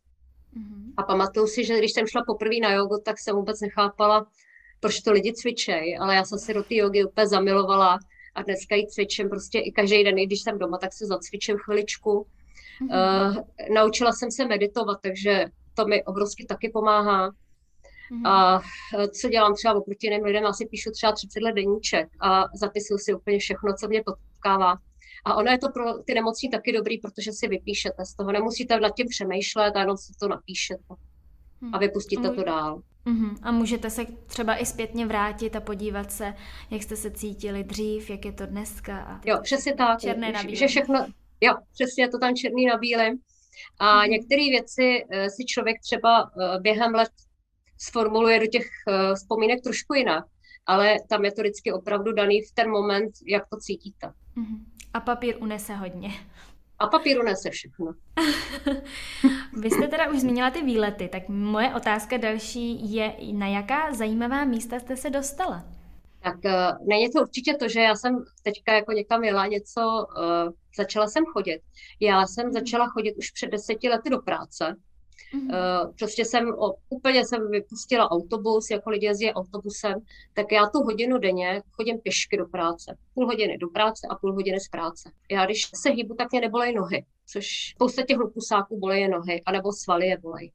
Mm-hmm. 0.56 0.92
A 0.96 1.02
pamatuju 1.02 1.46
si, 1.46 1.64
že 1.64 1.78
když 1.78 1.92
jsem 1.92 2.06
šla 2.06 2.22
poprvé 2.26 2.56
na 2.62 2.72
jogu, 2.72 2.98
tak 3.04 3.18
jsem 3.18 3.36
vůbec 3.36 3.60
nechápala, 3.60 4.26
proč 4.80 5.00
to 5.00 5.12
lidi 5.12 5.32
cvičej, 5.32 5.98
ale 6.00 6.14
já 6.14 6.24
jsem 6.24 6.38
si 6.38 6.54
do 6.54 6.62
té 6.62 6.74
jogy 6.74 7.04
úplně 7.04 7.26
zamilovala 7.26 7.98
a 8.34 8.42
dneska 8.42 8.74
ji 8.74 8.86
cvičím 8.86 9.28
prostě 9.28 9.58
i 9.58 9.72
každý 9.72 10.04
den, 10.04 10.18
i 10.18 10.26
když 10.26 10.42
jsem 10.42 10.58
doma, 10.58 10.78
tak 10.78 10.92
se 10.92 11.06
zacvičím 11.06 11.56
chviličku. 11.56 12.26
Mm-hmm. 12.82 13.38
Uh, 13.38 13.74
naučila 13.74 14.12
jsem 14.12 14.30
se 14.30 14.46
meditovat, 14.46 14.98
takže 15.02 15.44
to 15.74 15.86
mi 15.86 16.04
obrovsky 16.04 16.44
taky 16.44 16.70
pomáhá. 16.72 17.30
Mm-hmm. 18.10 18.28
A 18.28 18.60
eh, 18.98 19.08
co 19.08 19.28
dělám 19.28 19.54
třeba 19.54 19.74
oproti 19.74 20.06
jiným 20.06 20.24
lidem, 20.24 20.46
asi 20.46 20.66
píšu 20.66 20.90
třeba 20.90 21.12
30 21.12 21.42
let 21.42 21.52
deníček 21.52 22.08
a 22.20 22.44
zapisuju 22.54 22.98
si 22.98 23.14
úplně 23.14 23.38
všechno, 23.38 23.74
co 23.74 23.88
mě 23.88 24.02
potkává. 24.06 24.76
A 25.24 25.34
ono 25.34 25.50
je 25.50 25.58
to 25.58 25.68
pro 25.68 26.02
ty 26.02 26.14
nemocní 26.14 26.50
taky 26.50 26.72
dobrý, 26.72 26.98
protože 26.98 27.32
si 27.32 27.48
vypíšete 27.48 28.04
z 28.04 28.14
toho. 28.14 28.32
Nemusíte 28.32 28.80
nad 28.80 28.94
tím 28.96 29.06
přemýšlet 29.08 29.76
a 29.76 29.80
jenom 29.80 29.96
si 29.96 30.12
to 30.20 30.28
napíšete 30.28 30.94
a 31.72 31.78
vypustíte 31.78 32.30
to 32.30 32.42
dál. 32.42 32.82
Uh-huh. 33.06 33.36
A 33.42 33.52
můžete 33.52 33.90
se 33.90 34.06
třeba 34.26 34.56
i 34.56 34.66
zpětně 34.66 35.06
vrátit 35.06 35.56
a 35.56 35.60
podívat 35.60 36.12
se, 36.12 36.34
jak 36.70 36.82
jste 36.82 36.96
se 36.96 37.10
cítili 37.10 37.64
dřív, 37.64 38.10
jak 38.10 38.24
je 38.24 38.32
to 38.32 38.46
dneska. 38.46 38.98
A 38.98 39.20
jo, 39.24 39.38
přesně 39.42 39.74
tak. 39.74 40.00
Černé 40.00 40.32
na 40.32 40.42
Že 40.48 40.66
všechno, 40.66 41.06
jo, 41.40 41.54
přesně 41.72 42.04
je 42.04 42.08
to 42.08 42.18
tam 42.18 42.34
černý 42.34 42.66
na 42.66 42.76
bílém. 42.76 43.18
A 43.78 44.02
uh-huh. 44.02 44.08
některé 44.08 44.42
věci 44.42 45.04
uh, 45.04 45.26
si 45.26 45.44
člověk 45.44 45.80
třeba 45.80 46.24
uh, 46.24 46.62
během 46.62 46.94
let 46.94 47.10
sformuluje 47.78 48.40
do 48.40 48.46
těch 48.46 48.66
uh, 48.88 49.14
vzpomínek 49.14 49.60
trošku 49.60 49.94
jinak, 49.94 50.24
ale 50.66 50.96
tam 51.08 51.24
je 51.24 51.32
to 51.32 51.42
vždycky 51.42 51.72
opravdu 51.72 52.12
daný 52.12 52.42
v 52.42 52.52
ten 52.54 52.70
moment, 52.70 53.12
jak 53.26 53.48
to 53.48 53.56
cítíte. 53.56 54.06
Uh-huh. 54.36 54.60
A 54.94 55.00
papír 55.00 55.36
unese 55.40 55.74
hodně. 55.74 56.10
A 56.80 56.86
papíru 56.86 57.22
nese 57.22 57.50
všechno. 57.50 57.92
Vy 59.60 59.70
jste 59.70 59.88
teda 59.88 60.10
už 60.10 60.20
zmínila 60.20 60.50
ty 60.50 60.62
výlety, 60.62 61.08
tak 61.08 61.28
moje 61.28 61.74
otázka 61.74 62.16
další 62.16 62.94
je, 62.94 63.14
na 63.32 63.46
jaká 63.46 63.94
zajímavá 63.94 64.44
místa 64.44 64.80
jste 64.80 64.96
se 64.96 65.10
dostala? 65.10 65.64
Tak 66.22 66.36
uh, 66.44 66.88
není 66.88 67.10
to 67.10 67.20
určitě 67.20 67.54
to, 67.54 67.68
že 67.68 67.80
já 67.80 67.94
jsem 67.94 68.24
teďka 68.42 68.72
jako 68.72 68.92
někam 68.92 69.24
jela 69.24 69.46
něco, 69.46 69.80
uh, 69.80 70.52
začala 70.76 71.08
jsem 71.08 71.24
chodit. 71.24 71.60
Já 72.00 72.26
jsem 72.26 72.44
mhm. 72.44 72.52
začala 72.52 72.88
chodit 72.88 73.14
už 73.18 73.30
před 73.30 73.50
deseti 73.50 73.88
lety 73.88 74.10
do 74.10 74.18
práce 74.18 74.76
Mm-hmm. 75.34 75.94
Prostě 75.98 76.24
jsem 76.24 76.48
o, 76.48 76.74
úplně 76.88 77.26
jsem 77.26 77.50
vypustila 77.50 78.10
autobus, 78.10 78.70
jako 78.70 78.90
lidi 78.90 79.06
jezdí 79.06 79.32
autobusem, 79.32 79.94
tak 80.34 80.52
já 80.52 80.66
tu 80.66 80.78
hodinu 80.78 81.18
denně 81.18 81.62
chodím 81.72 81.98
pěšky 81.98 82.36
do 82.36 82.46
práce. 82.46 82.96
Půl 83.14 83.26
hodiny 83.26 83.58
do 83.58 83.68
práce 83.68 84.06
a 84.10 84.14
půl 84.14 84.32
hodiny 84.32 84.60
z 84.60 84.68
práce. 84.68 85.10
Já 85.30 85.44
když 85.44 85.70
se 85.74 85.90
hýbu, 85.90 86.14
tak 86.14 86.32
mě 86.32 86.40
nebolej 86.40 86.74
nohy, 86.74 87.04
což 87.26 87.46
spousta 87.74 88.02
těch 88.02 88.16
hlupusáků 88.16 88.78
bolejí 88.78 89.08
nohy, 89.08 89.42
anebo 89.46 89.72
svaly 89.72 90.06
je 90.06 90.18
bolej. 90.18 90.52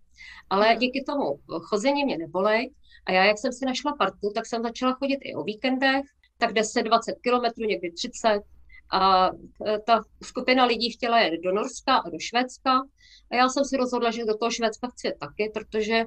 Ale 0.50 0.67
mm-hmm. 0.67 0.77
díky 0.77 1.03
tomu 1.03 1.39
chození 1.62 2.05
mě 2.05 2.17
nebolej 2.17 2.74
a 3.05 3.12
já, 3.12 3.25
jak 3.25 3.38
jsem 3.38 3.53
si 3.53 3.65
našla 3.65 3.95
partu, 4.00 4.31
tak 4.36 4.45
jsem 4.45 4.63
začala 4.63 4.93
chodit 4.93 5.19
i 5.22 5.36
o 5.36 5.43
víkendech, 5.43 6.05
tak 6.38 6.51
10-20 6.51 7.00
kilometrů, 7.22 7.65
někdy 7.65 7.91
30, 7.91 8.41
a 8.92 9.30
e, 9.68 9.80
ta 9.80 10.01
skupina 10.24 10.65
lidí 10.65 10.92
chtěla 10.92 11.20
jet 11.20 11.42
do 11.42 11.51
Norska 11.51 11.96
a 11.96 12.10
do 12.10 12.20
Švédska. 12.20 12.82
A 13.32 13.36
já 13.36 13.50
jsem 13.50 13.65
si 13.65 13.77
rozhodla, 13.77 14.12
že 14.12 14.25
do 14.25 14.38
toho 14.38 14.51
Švédska 14.51 14.88
chci 14.88 15.13
taky, 15.20 15.51
protože 15.54 16.06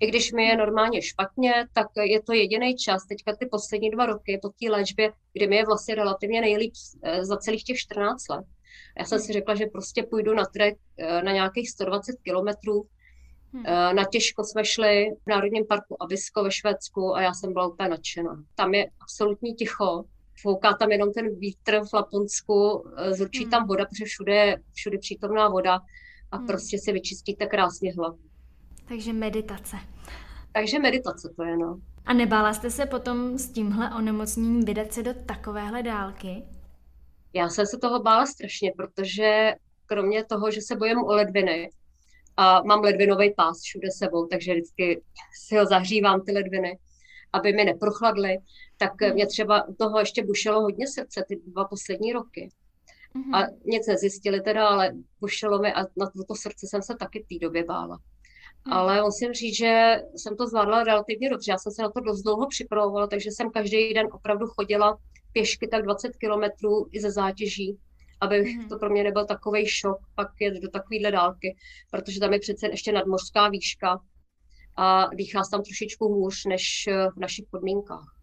i 0.00 0.06
když 0.06 0.32
mi 0.32 0.44
je 0.44 0.56
normálně 0.56 1.02
špatně, 1.02 1.54
tak 1.72 1.86
je 2.02 2.22
to 2.22 2.32
jediný 2.32 2.76
čas, 2.76 3.06
teďka 3.06 3.36
ty 3.36 3.46
poslední 3.46 3.90
dva 3.90 4.06
roky 4.06 4.38
po 4.42 4.48
té 4.48 4.70
léčbě, 4.70 5.12
kdy 5.32 5.46
mi 5.46 5.56
je 5.56 5.66
vlastně 5.66 5.94
relativně 5.94 6.40
nejlíp 6.40 6.72
e, 7.02 7.24
za 7.24 7.36
celých 7.36 7.64
těch 7.64 7.78
14 7.78 8.28
let. 8.28 8.44
Já 8.98 9.04
jsem 9.04 9.18
si 9.18 9.32
řekla, 9.32 9.54
že 9.54 9.66
prostě 9.66 10.02
půjdu 10.02 10.34
na 10.34 10.44
trek 10.44 10.74
e, 10.98 11.22
na 11.22 11.32
nějakých 11.32 11.70
120 11.70 12.12
kilometrů. 12.22 12.86
Hmm. 13.54 13.62
Na 13.96 14.04
těžko 14.04 14.44
jsme 14.44 14.64
šli 14.64 15.10
v 15.24 15.30
Národním 15.30 15.66
parku 15.66 16.02
Abisko 16.02 16.44
ve 16.44 16.50
Švédsku 16.50 17.16
a 17.16 17.22
já 17.22 17.34
jsem 17.34 17.52
byla 17.52 17.66
úplně 17.66 17.88
nadšená. 17.88 18.44
Tam 18.54 18.74
je 18.74 18.90
absolutní 19.00 19.54
ticho, 19.54 20.04
fouká 20.42 20.74
tam 20.74 20.92
jenom 20.92 21.12
ten 21.12 21.36
vítr 21.36 21.80
v 21.80 21.92
Laponsku, 21.92 22.84
eh, 22.96 23.14
zručí 23.14 23.42
hmm. 23.42 23.50
tam 23.50 23.66
voda, 23.66 23.84
protože 23.84 24.04
všude 24.04 24.34
je 24.34 24.56
všude 24.72 24.98
přítomná 24.98 25.48
voda 25.48 25.80
a 26.30 26.36
hmm. 26.36 26.46
prostě 26.46 26.78
si 26.78 26.92
vyčistíte 26.92 27.46
krásně 27.46 27.92
hlavu. 27.92 28.18
Takže 28.88 29.12
meditace. 29.12 29.76
Takže 30.52 30.78
meditace 30.78 31.32
to 31.36 31.44
je, 31.44 31.56
no. 31.56 31.80
A 32.06 32.12
nebála 32.12 32.52
jste 32.52 32.70
se 32.70 32.86
potom 32.86 33.38
s 33.38 33.48
tímhle 33.48 33.90
onemocněním 33.94 34.64
vydat 34.64 34.92
se 34.92 35.02
do 35.02 35.14
takovéhle 35.26 35.82
dálky? 35.82 36.42
Já 37.32 37.48
jsem 37.48 37.66
se 37.66 37.78
toho 37.78 38.02
bála 38.02 38.26
strašně, 38.26 38.72
protože 38.76 39.54
kromě 39.86 40.24
toho, 40.24 40.50
že 40.50 40.60
se 40.60 40.76
bojím 40.76 40.98
o 40.98 41.12
ledviny, 41.12 41.70
a 42.36 42.62
mám 42.62 42.80
ledvinový 42.80 43.34
pás 43.34 43.60
všude 43.62 43.88
sebou, 43.90 44.26
takže 44.26 44.52
vždycky 44.52 45.02
si 45.46 45.56
ho 45.56 45.66
zahřívám, 45.66 46.20
ty 46.20 46.32
ledviny, 46.32 46.78
aby 47.32 47.52
mi 47.52 47.64
neprochladly, 47.64 48.38
tak 48.76 49.00
mm. 49.00 49.12
mě 49.12 49.26
třeba 49.26 49.68
u 49.68 49.74
toho 49.74 49.98
ještě 49.98 50.24
bušelo 50.24 50.60
hodně 50.60 50.86
srdce 50.88 51.24
ty 51.28 51.40
dva 51.46 51.64
poslední 51.64 52.12
roky. 52.12 52.50
Mm. 53.14 53.34
A 53.34 53.46
nic 53.64 53.86
nezjistili 53.86 54.40
teda, 54.40 54.68
ale 54.68 54.92
bušelo 55.20 55.58
mi 55.58 55.72
a 55.72 55.80
na 55.96 56.10
toto 56.16 56.34
srdce 56.34 56.66
jsem 56.66 56.82
se 56.82 56.94
taky 56.94 57.22
v 57.22 57.28
té 57.28 57.46
době 57.46 57.64
bála. 57.64 57.98
Mm. 58.66 58.72
Ale 58.72 59.02
musím 59.02 59.32
říct, 59.32 59.56
že 59.56 60.02
jsem 60.16 60.36
to 60.36 60.46
zvládla 60.46 60.84
relativně 60.84 61.30
dobře. 61.30 61.52
Já 61.52 61.58
jsem 61.58 61.72
se 61.72 61.82
na 61.82 61.90
to 61.90 62.00
dost 62.00 62.22
dlouho 62.22 62.46
připravovala, 62.46 63.06
takže 63.06 63.30
jsem 63.30 63.50
každý 63.50 63.94
den 63.94 64.06
opravdu 64.12 64.46
chodila 64.46 64.98
pěšky 65.32 65.68
tak 65.68 65.82
20 65.82 66.16
kilometrů 66.16 66.86
i 66.92 67.00
ze 67.00 67.10
zátěží, 67.10 67.78
aby 68.20 68.42
mm. 68.42 68.68
to 68.68 68.78
pro 68.78 68.90
mě 68.90 69.04
nebyl 69.04 69.26
takový 69.26 69.66
šok 69.66 69.98
pak 70.14 70.28
jet 70.40 70.54
do 70.62 70.68
takovéhle 70.68 71.10
dálky, 71.10 71.56
protože 71.90 72.20
tam 72.20 72.32
je 72.32 72.38
přece 72.38 72.68
ještě 72.68 72.92
nadmořská 72.92 73.48
výška 73.48 74.00
a 74.76 75.06
dýchá 75.14 75.44
se 75.44 75.50
tam 75.50 75.62
trošičku 75.62 76.08
hůř 76.08 76.44
než 76.44 76.88
v 77.16 77.20
našich 77.20 77.44
podmínkách. 77.50 78.22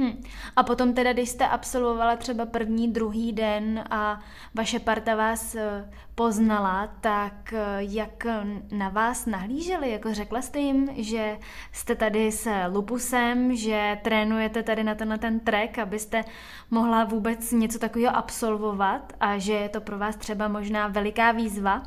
Hmm. 0.00 0.22
A 0.56 0.62
potom 0.62 0.94
teda, 0.94 1.12
když 1.12 1.28
jste 1.28 1.46
absolvovala 1.46 2.16
třeba 2.16 2.46
první, 2.46 2.92
druhý 2.92 3.32
den 3.32 3.84
a 3.90 4.20
vaše 4.54 4.78
parta 4.78 5.14
vás 5.14 5.54
eh, 5.54 5.90
poznala, 6.14 6.86
tak 7.00 7.52
eh, 7.52 7.64
jak 7.78 8.26
na 8.72 8.88
vás 8.88 9.26
nahlíželi? 9.26 9.90
Jako 9.90 10.14
řekla 10.14 10.42
jste 10.42 10.58
jim, 10.58 10.88
že 10.96 11.38
jste 11.72 11.94
tady 11.94 12.32
s 12.32 12.50
lupusem, 12.68 13.56
že 13.56 13.98
trénujete 14.04 14.62
tady 14.62 14.84
na 14.84 14.94
tenhle 14.94 15.18
ten 15.18 15.40
track, 15.40 15.78
abyste 15.78 16.24
mohla 16.70 17.04
vůbec 17.04 17.52
něco 17.52 17.78
takového 17.78 18.16
absolvovat 18.16 19.12
a 19.20 19.38
že 19.38 19.52
je 19.52 19.68
to 19.68 19.80
pro 19.80 19.98
vás 19.98 20.16
třeba 20.16 20.48
možná 20.48 20.88
veliká 20.88 21.32
výzva? 21.32 21.82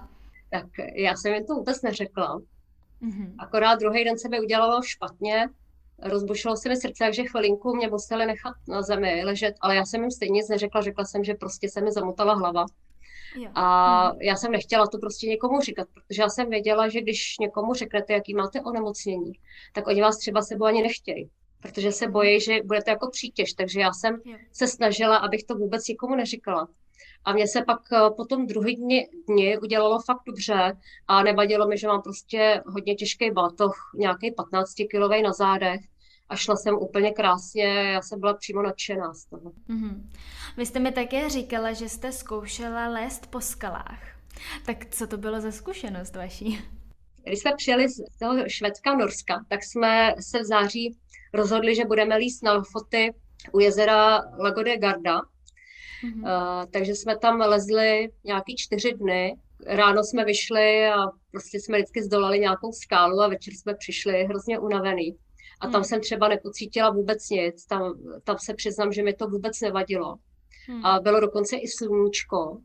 Tak 0.51 0.65
já 0.95 1.15
jsem 1.15 1.33
jim 1.33 1.45
to 1.45 1.55
vůbec 1.55 1.81
neřekla. 1.81 2.41
Mm-hmm. 3.03 3.35
Akorát 3.39 3.79
druhý 3.79 4.03
den 4.03 4.17
se 4.17 4.29
mi 4.29 4.41
udělalo 4.41 4.81
špatně, 4.81 5.49
rozbušilo 6.03 6.57
se 6.57 6.69
mi 6.69 6.75
srdce, 6.75 7.03
takže 7.03 7.23
chvilinku 7.23 7.75
mě 7.75 7.87
museli 7.89 8.25
nechat 8.25 8.53
na 8.67 8.81
zemi 8.81 9.21
ležet, 9.25 9.55
ale 9.61 9.75
já 9.75 9.85
jsem 9.85 10.01
jim 10.01 10.11
stejně 10.11 10.33
nic 10.33 10.49
neřekla, 10.49 10.81
řekla 10.81 11.05
jsem, 11.05 11.23
že 11.23 11.33
prostě 11.33 11.69
se 11.69 11.81
mi 11.81 11.91
zamotala 11.91 12.33
hlava. 12.33 12.65
Jo. 13.35 13.49
A 13.55 14.07
hmm. 14.07 14.21
já 14.21 14.35
jsem 14.35 14.51
nechtěla 14.51 14.87
to 14.87 14.97
prostě 14.97 15.27
někomu 15.27 15.59
říkat, 15.59 15.87
protože 15.93 16.21
já 16.21 16.29
jsem 16.29 16.49
věděla, 16.49 16.89
že 16.89 17.01
když 17.01 17.35
někomu 17.39 17.73
řeknete, 17.73 18.13
jaký 18.13 18.33
máte 18.35 18.61
onemocnění, 18.61 19.31
tak 19.73 19.87
oni 19.87 20.01
vás 20.01 20.17
třeba 20.17 20.41
sebou 20.41 20.65
ani 20.65 20.81
nechtějí, 20.81 21.29
protože 21.59 21.91
se 21.91 22.07
bojí, 22.07 22.41
že 22.41 22.63
budete 22.63 22.91
jako 22.91 23.09
přítěž. 23.09 23.53
Takže 23.53 23.79
já 23.79 23.93
jsem 23.93 24.21
jo. 24.25 24.37
se 24.51 24.67
snažila, 24.67 25.17
abych 25.17 25.43
to 25.43 25.55
vůbec 25.55 25.87
nikomu 25.87 26.15
neříkala. 26.15 26.67
A 27.25 27.33
mně 27.33 27.47
se 27.47 27.63
pak 27.63 27.79
eh, 27.93 28.09
po 28.17 28.25
tom 28.25 28.47
druhý 28.47 28.75
dni, 28.75 29.09
dni 29.27 29.57
udělalo 29.57 29.99
fakt 30.01 30.21
dobře 30.27 30.77
a 31.07 31.23
nevadilo 31.23 31.67
mi, 31.67 31.77
že 31.77 31.87
mám 31.87 32.01
prostě 32.01 32.63
hodně 32.65 32.95
těžký 32.95 33.31
batoh, 33.31 33.91
nějaký 33.95 34.31
15 34.31 34.73
kilový 34.91 35.21
na 35.21 35.33
zádech 35.33 35.81
a 36.29 36.35
šla 36.35 36.55
jsem 36.55 36.75
úplně 36.75 37.11
krásně, 37.11 37.63
já 37.63 38.01
jsem 38.01 38.19
byla 38.19 38.33
přímo 38.33 38.61
nadšená 38.61 39.13
z 39.13 39.25
toho. 39.25 39.51
Mm-hmm. 39.69 40.03
Vy 40.57 40.65
jste 40.65 40.79
mi 40.79 40.91
také 40.91 41.29
říkala, 41.29 41.73
že 41.73 41.89
jste 41.89 42.11
zkoušela 42.11 42.87
lézt 42.87 43.27
po 43.27 43.41
skalách. 43.41 44.03
Tak 44.65 44.85
co 44.85 45.07
to 45.07 45.17
bylo 45.17 45.41
za 45.41 45.51
zkušenost 45.51 46.15
vaší? 46.15 46.59
Když 47.23 47.39
jsme 47.39 47.51
přijeli 47.57 47.89
z 47.89 48.19
toho 48.19 48.49
Švédska 48.49 48.95
Norska, 48.95 49.45
tak 49.49 49.63
jsme 49.63 50.15
se 50.19 50.39
v 50.39 50.45
září 50.45 50.97
rozhodli, 51.33 51.75
že 51.75 51.85
budeme 51.85 52.17
líst 52.17 52.43
na 52.43 52.53
Lofoty 52.53 53.13
u 53.51 53.59
jezera 53.59 54.21
Lagode 54.39 54.77
Garda. 54.77 55.21
Mm-hmm. 56.03 56.21
Uh, 56.21 56.65
takže 56.71 56.95
jsme 56.95 57.17
tam 57.17 57.39
lezli 57.39 58.09
nějaký 58.23 58.55
čtyři 58.55 58.93
dny. 58.93 59.35
Ráno 59.65 60.03
jsme 60.03 60.25
vyšli 60.25 60.87
a 60.87 60.97
prostě 61.31 61.59
jsme 61.59 61.77
vždycky 61.77 62.03
zdolali 62.03 62.39
nějakou 62.39 62.71
skálu 62.71 63.21
a 63.21 63.27
večer 63.27 63.53
jsme 63.53 63.75
přišli 63.75 64.23
hrozně 64.23 64.59
unavený. 64.59 65.17
A 65.61 65.65
tam 65.65 65.73
hmm. 65.73 65.83
jsem 65.83 66.01
třeba 66.01 66.27
nepocítila 66.27 66.89
vůbec 66.89 67.29
nic, 67.29 67.65
tam, 67.65 67.93
tam 68.23 68.37
se 68.39 68.53
přiznám, 68.53 68.93
že 68.93 69.03
mi 69.03 69.13
to 69.13 69.27
vůbec 69.27 69.61
nevadilo. 69.61 70.15
Hmm. 70.67 70.85
A 70.85 70.99
bylo 70.99 71.19
dokonce 71.19 71.55
i 71.55 71.67
sluníčko 71.67 72.57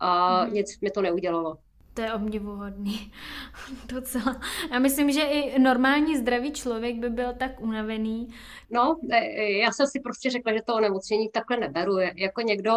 a 0.00 0.40
hmm. 0.42 0.54
nic 0.54 0.80
mi 0.80 0.90
to 0.90 1.02
neudělalo. 1.02 1.56
To 1.96 2.02
je 2.02 2.12
obdivuhodný. 2.12 3.12
Docela. 3.88 4.40
Já 4.72 4.78
myslím, 4.78 5.12
že 5.12 5.22
i 5.22 5.58
normální 5.58 6.16
zdravý 6.16 6.52
člověk 6.52 6.96
by 6.96 7.10
byl 7.10 7.32
tak 7.32 7.60
unavený. 7.60 8.28
No, 8.70 8.96
e, 9.10 9.52
já 9.52 9.72
jsem 9.72 9.86
si 9.86 10.00
prostě 10.00 10.30
řekla, 10.30 10.52
že 10.52 10.62
to 10.66 10.74
onemocnění 10.74 11.30
takhle 11.30 11.56
neberu. 11.56 11.98
Jako 11.98 12.40
někdo 12.40 12.72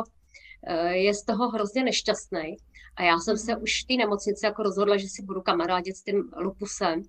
e, 0.63 0.97
je 0.97 1.13
z 1.13 1.23
toho 1.23 1.49
hrozně 1.49 1.83
nešťastný. 1.83 2.57
A 2.95 3.03
já 3.03 3.19
jsem 3.19 3.37
se 3.37 3.53
hmm. 3.53 3.63
už 3.63 3.83
v 3.83 3.87
té 3.87 3.93
nemocnici 3.93 4.45
jako 4.45 4.63
rozhodla, 4.63 4.97
že 4.97 5.07
si 5.07 5.23
budu 5.23 5.41
kamarádit 5.41 5.97
s 5.97 6.03
tím 6.03 6.31
lupusem 6.37 7.01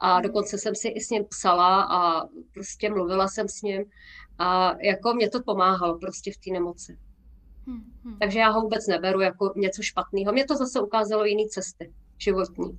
a 0.00 0.20
dokonce 0.20 0.58
jsem 0.58 0.74
si 0.74 0.88
i 0.88 1.00
s 1.00 1.10
ním 1.10 1.24
psala 1.24 1.82
a 1.82 2.28
prostě 2.54 2.90
mluvila 2.90 3.28
jsem 3.28 3.48
s 3.48 3.62
ním 3.62 3.84
a 4.38 4.74
jako 4.82 5.14
mě 5.14 5.30
to 5.30 5.42
pomáhalo 5.42 5.98
prostě 5.98 6.32
v 6.32 6.36
té 6.36 6.50
nemoci. 6.52 6.98
Hmm, 7.66 7.84
hmm. 8.04 8.18
Takže 8.18 8.38
já 8.38 8.50
ho 8.50 8.60
vůbec 8.60 8.86
neberu 8.86 9.20
jako 9.20 9.52
něco 9.56 9.82
špatného. 9.82 10.32
Mě 10.32 10.44
to 10.44 10.56
zase 10.56 10.80
ukázalo 10.80 11.24
jiné 11.24 11.48
cesty 11.48 11.92
životní. 12.18 12.78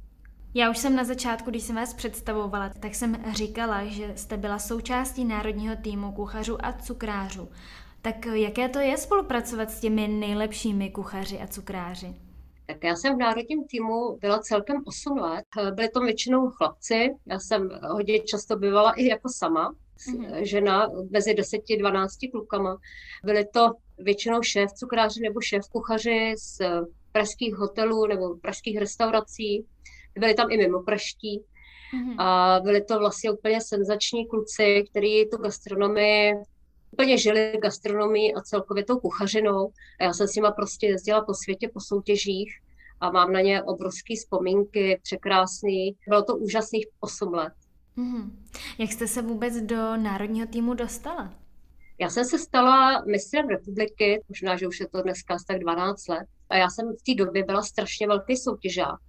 Já 0.53 0.69
už 0.69 0.77
jsem 0.77 0.95
na 0.95 1.03
začátku, 1.03 1.49
když 1.49 1.63
jsem 1.63 1.75
vás 1.75 1.93
představovala, 1.93 2.71
tak 2.79 2.95
jsem 2.95 3.23
říkala, 3.33 3.85
že 3.85 4.13
jste 4.15 4.37
byla 4.37 4.59
součástí 4.59 5.25
národního 5.25 5.75
týmu 5.75 6.11
kuchařů 6.11 6.65
a 6.65 6.73
cukrářů. 6.73 7.49
Tak 8.01 8.25
jaké 8.25 8.69
to 8.69 8.79
je 8.79 8.97
spolupracovat 8.97 9.71
s 9.71 9.79
těmi 9.79 10.07
nejlepšími 10.07 10.89
kuchaři 10.89 11.39
a 11.39 11.47
cukráři? 11.47 12.15
Tak 12.67 12.83
já 12.83 12.95
jsem 12.95 13.15
v 13.15 13.19
národním 13.19 13.63
týmu 13.67 14.17
byla 14.21 14.39
celkem 14.39 14.83
8 14.85 15.17
let. 15.17 15.45
Byli 15.73 15.89
to 15.89 15.99
většinou 15.99 16.49
chlapci. 16.49 17.09
Já 17.25 17.39
jsem 17.39 17.69
hodně 17.91 18.19
často 18.19 18.55
bývala 18.55 18.91
i 18.91 19.07
jako 19.07 19.29
sama, 19.29 19.71
mm-hmm. 19.71 20.41
žena 20.41 20.87
mezi 21.09 21.33
10-12 21.33 22.31
klukama. 22.31 22.77
Byli 23.23 23.45
to 23.53 23.71
většinou 24.03 24.41
šéf 24.41 24.71
cukráři 24.71 25.21
nebo 25.21 25.41
šéf 25.41 25.61
kuchaři 25.71 26.35
z 26.37 26.61
pražských 27.11 27.55
hotelů 27.55 28.07
nebo 28.07 28.35
pražských 28.35 28.77
restaurací. 28.77 29.65
Byli 30.19 30.33
tam 30.33 30.51
i 30.51 30.57
mimo 30.57 30.83
praští. 30.83 31.43
Mm-hmm. 31.93 32.15
A 32.17 32.59
byli 32.63 32.81
to 32.81 32.99
vlastně 32.99 33.31
úplně 33.31 33.61
senzační 33.61 34.27
kluci, 34.27 34.83
kteří 34.89 35.29
tu 35.31 35.37
gastronomii 35.37 36.33
úplně 36.91 37.17
žili 37.17 37.53
gastronomii 37.61 38.33
a 38.33 38.41
celkově 38.41 38.85
tou 38.85 38.99
kuchařinou. 38.99 39.71
A 39.99 40.03
já 40.03 40.13
jsem 40.13 40.27
s 40.27 40.35
nima 40.35 40.51
prostě 40.51 40.87
jezdila 40.87 41.21
po 41.21 41.33
světě 41.33 41.69
po 41.73 41.79
soutěžích 41.79 42.53
a 43.01 43.11
mám 43.11 43.33
na 43.33 43.41
ně 43.41 43.63
obrovské 43.63 44.15
vzpomínky, 44.15 44.99
překrásný. 45.03 45.95
Bylo 46.07 46.23
to 46.23 46.37
úžasných 46.37 46.85
8 46.99 47.33
let. 47.33 47.53
Mm-hmm. 47.97 48.31
Jak 48.77 48.91
jste 48.91 49.07
se 49.07 49.21
vůbec 49.21 49.61
do 49.61 49.97
národního 49.97 50.47
týmu 50.47 50.73
dostala? 50.73 51.33
Já 52.01 52.09
jsem 52.09 52.25
se 52.25 52.39
stala 52.39 53.03
mistrem 53.05 53.47
republiky, 53.47 54.23
možná, 54.29 54.57
že 54.57 54.67
už 54.67 54.79
je 54.79 54.87
to 54.87 55.01
dneska 55.01 55.37
tak 55.47 55.59
12 55.59 56.07
let. 56.07 56.27
A 56.49 56.57
já 56.57 56.69
jsem 56.69 56.85
v 56.87 57.03
té 57.03 57.23
době 57.23 57.43
byla 57.43 57.61
strašně 57.61 58.07
velký 58.07 58.37
soutěžák. 58.37 58.99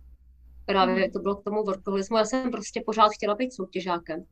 Právě 0.67 1.05
mm. 1.05 1.13
to 1.13 1.19
bylo 1.19 1.37
k 1.37 1.45
tomu 1.45 1.65
workoholismu. 1.65 2.17
Já 2.17 2.25
jsem 2.25 2.51
prostě 2.51 2.83
pořád 2.87 3.09
chtěla 3.09 3.35
být 3.35 3.55
soutěžákem 3.55 4.25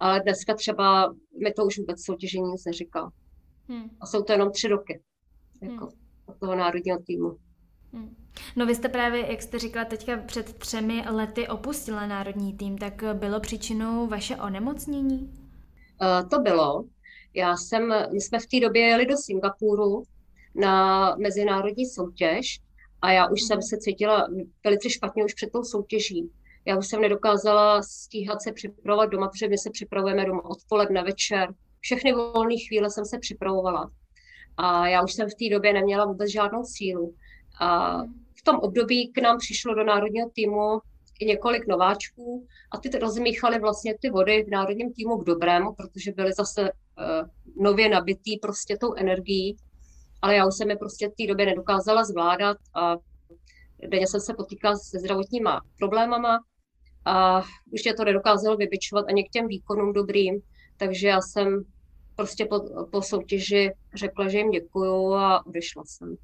ale 0.00 0.20
dneska 0.20 0.54
třeba 0.54 1.14
mi 1.42 1.52
to 1.52 1.64
už 1.64 1.78
vůbec 1.78 2.04
soutěžení 2.04 2.50
nic 2.50 2.64
neříká. 2.64 3.10
Hmm. 3.68 3.90
A 4.00 4.06
jsou 4.06 4.22
to 4.22 4.32
jenom 4.32 4.52
tři 4.52 4.68
roky 4.68 5.02
jako 5.62 5.84
hmm. 5.84 5.94
od 6.26 6.38
toho 6.38 6.54
národního 6.54 6.98
týmu. 6.98 7.36
Hmm. 7.92 8.16
No 8.56 8.66
vy 8.66 8.74
jste 8.74 8.88
právě, 8.88 9.30
jak 9.30 9.42
jste 9.42 9.58
říkala, 9.58 9.84
teďka 9.84 10.16
před 10.16 10.58
třemi 10.58 11.04
lety 11.10 11.48
opustila 11.48 12.06
národní 12.06 12.56
tým, 12.56 12.78
tak 12.78 13.04
bylo 13.14 13.40
příčinou 13.40 14.06
vaše 14.06 14.36
onemocnění? 14.36 15.18
Uh, 16.02 16.28
to 16.28 16.38
bylo. 16.38 16.84
Já 17.34 17.56
jsem, 17.56 17.88
my 18.12 18.20
jsme 18.20 18.38
v 18.38 18.46
té 18.46 18.60
době 18.60 18.82
jeli 18.82 19.06
do 19.06 19.16
Singapuru 19.16 20.02
na 20.54 21.16
mezinárodní 21.16 21.86
soutěž 21.86 22.60
a 23.02 23.12
já 23.12 23.28
už 23.30 23.42
jsem 23.42 23.62
se 23.62 23.78
cítila 23.78 24.28
velice 24.64 24.90
špatně 24.90 25.24
už 25.24 25.34
před 25.34 25.52
tou 25.52 25.62
soutěží 25.62 26.30
já 26.68 26.78
už 26.78 26.86
jsem 26.86 27.00
nedokázala 27.00 27.82
stíhat 27.82 28.42
se 28.42 28.52
připravovat 28.52 29.06
doma, 29.06 29.28
protože 29.28 29.48
my 29.48 29.58
se 29.58 29.70
připravujeme 29.70 30.24
doma 30.24 30.44
odpoledne, 30.44 31.02
večer. 31.02 31.54
Všechny 31.80 32.12
volné 32.12 32.54
chvíle 32.68 32.90
jsem 32.90 33.04
se 33.04 33.18
připravovala. 33.18 33.90
A 34.56 34.88
já 34.88 35.02
už 35.02 35.12
jsem 35.12 35.28
v 35.28 35.34
té 35.34 35.54
době 35.54 35.72
neměla 35.72 36.04
vůbec 36.04 36.30
žádnou 36.30 36.64
sílu. 36.64 37.14
A 37.60 38.02
v 38.38 38.42
tom 38.44 38.56
období 38.56 39.12
k 39.12 39.22
nám 39.22 39.38
přišlo 39.38 39.74
do 39.74 39.84
národního 39.84 40.30
týmu 40.30 40.80
i 41.20 41.26
několik 41.26 41.66
nováčků 41.66 42.46
a 42.72 42.78
ty 42.78 42.98
rozmíchali 42.98 43.58
vlastně 43.58 43.94
ty 44.00 44.10
vody 44.10 44.44
v 44.44 44.50
národním 44.50 44.92
týmu 44.92 45.16
k 45.16 45.26
dobrému, 45.26 45.74
protože 45.74 46.12
byly 46.12 46.32
zase 46.32 46.72
nově 47.60 47.88
nabitý 47.88 48.38
prostě 48.38 48.76
tou 48.80 48.94
energií, 48.94 49.56
ale 50.22 50.34
já 50.34 50.46
už 50.46 50.54
jsem 50.56 50.70
je 50.70 50.76
prostě 50.76 51.08
v 51.08 51.14
té 51.18 51.26
době 51.28 51.46
nedokázala 51.46 52.04
zvládat 52.04 52.56
a 52.74 52.96
denně 53.88 54.06
jsem 54.06 54.20
se 54.20 54.34
potýkala 54.34 54.76
se 54.76 54.98
zdravotníma 54.98 55.60
problémama 55.78 56.38
a 57.04 57.42
už 57.72 57.86
je 57.86 57.94
to 57.94 58.04
nedokázalo 58.04 58.56
vybičovat 58.56 59.04
ani 59.08 59.24
k 59.24 59.30
těm 59.30 59.46
výkonům 59.46 59.92
dobrým, 59.92 60.40
takže 60.76 61.08
já 61.08 61.20
jsem 61.20 61.64
prostě 62.16 62.46
po, 62.46 62.86
po 62.92 63.02
soutěži 63.02 63.70
řekla, 63.94 64.28
že 64.28 64.38
jim 64.38 64.50
děkuju 64.50 65.14
a 65.14 65.46
odešla 65.46 65.82
jsem. 65.86 66.16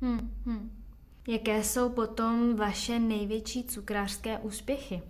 Hmm, 0.00 0.34
hmm. 0.44 0.82
Jaké 1.28 1.62
jsou 1.62 1.88
potom 1.88 2.56
vaše 2.56 2.98
největší 2.98 3.64
cukrářské 3.64 4.38
úspěchy? 4.38 5.02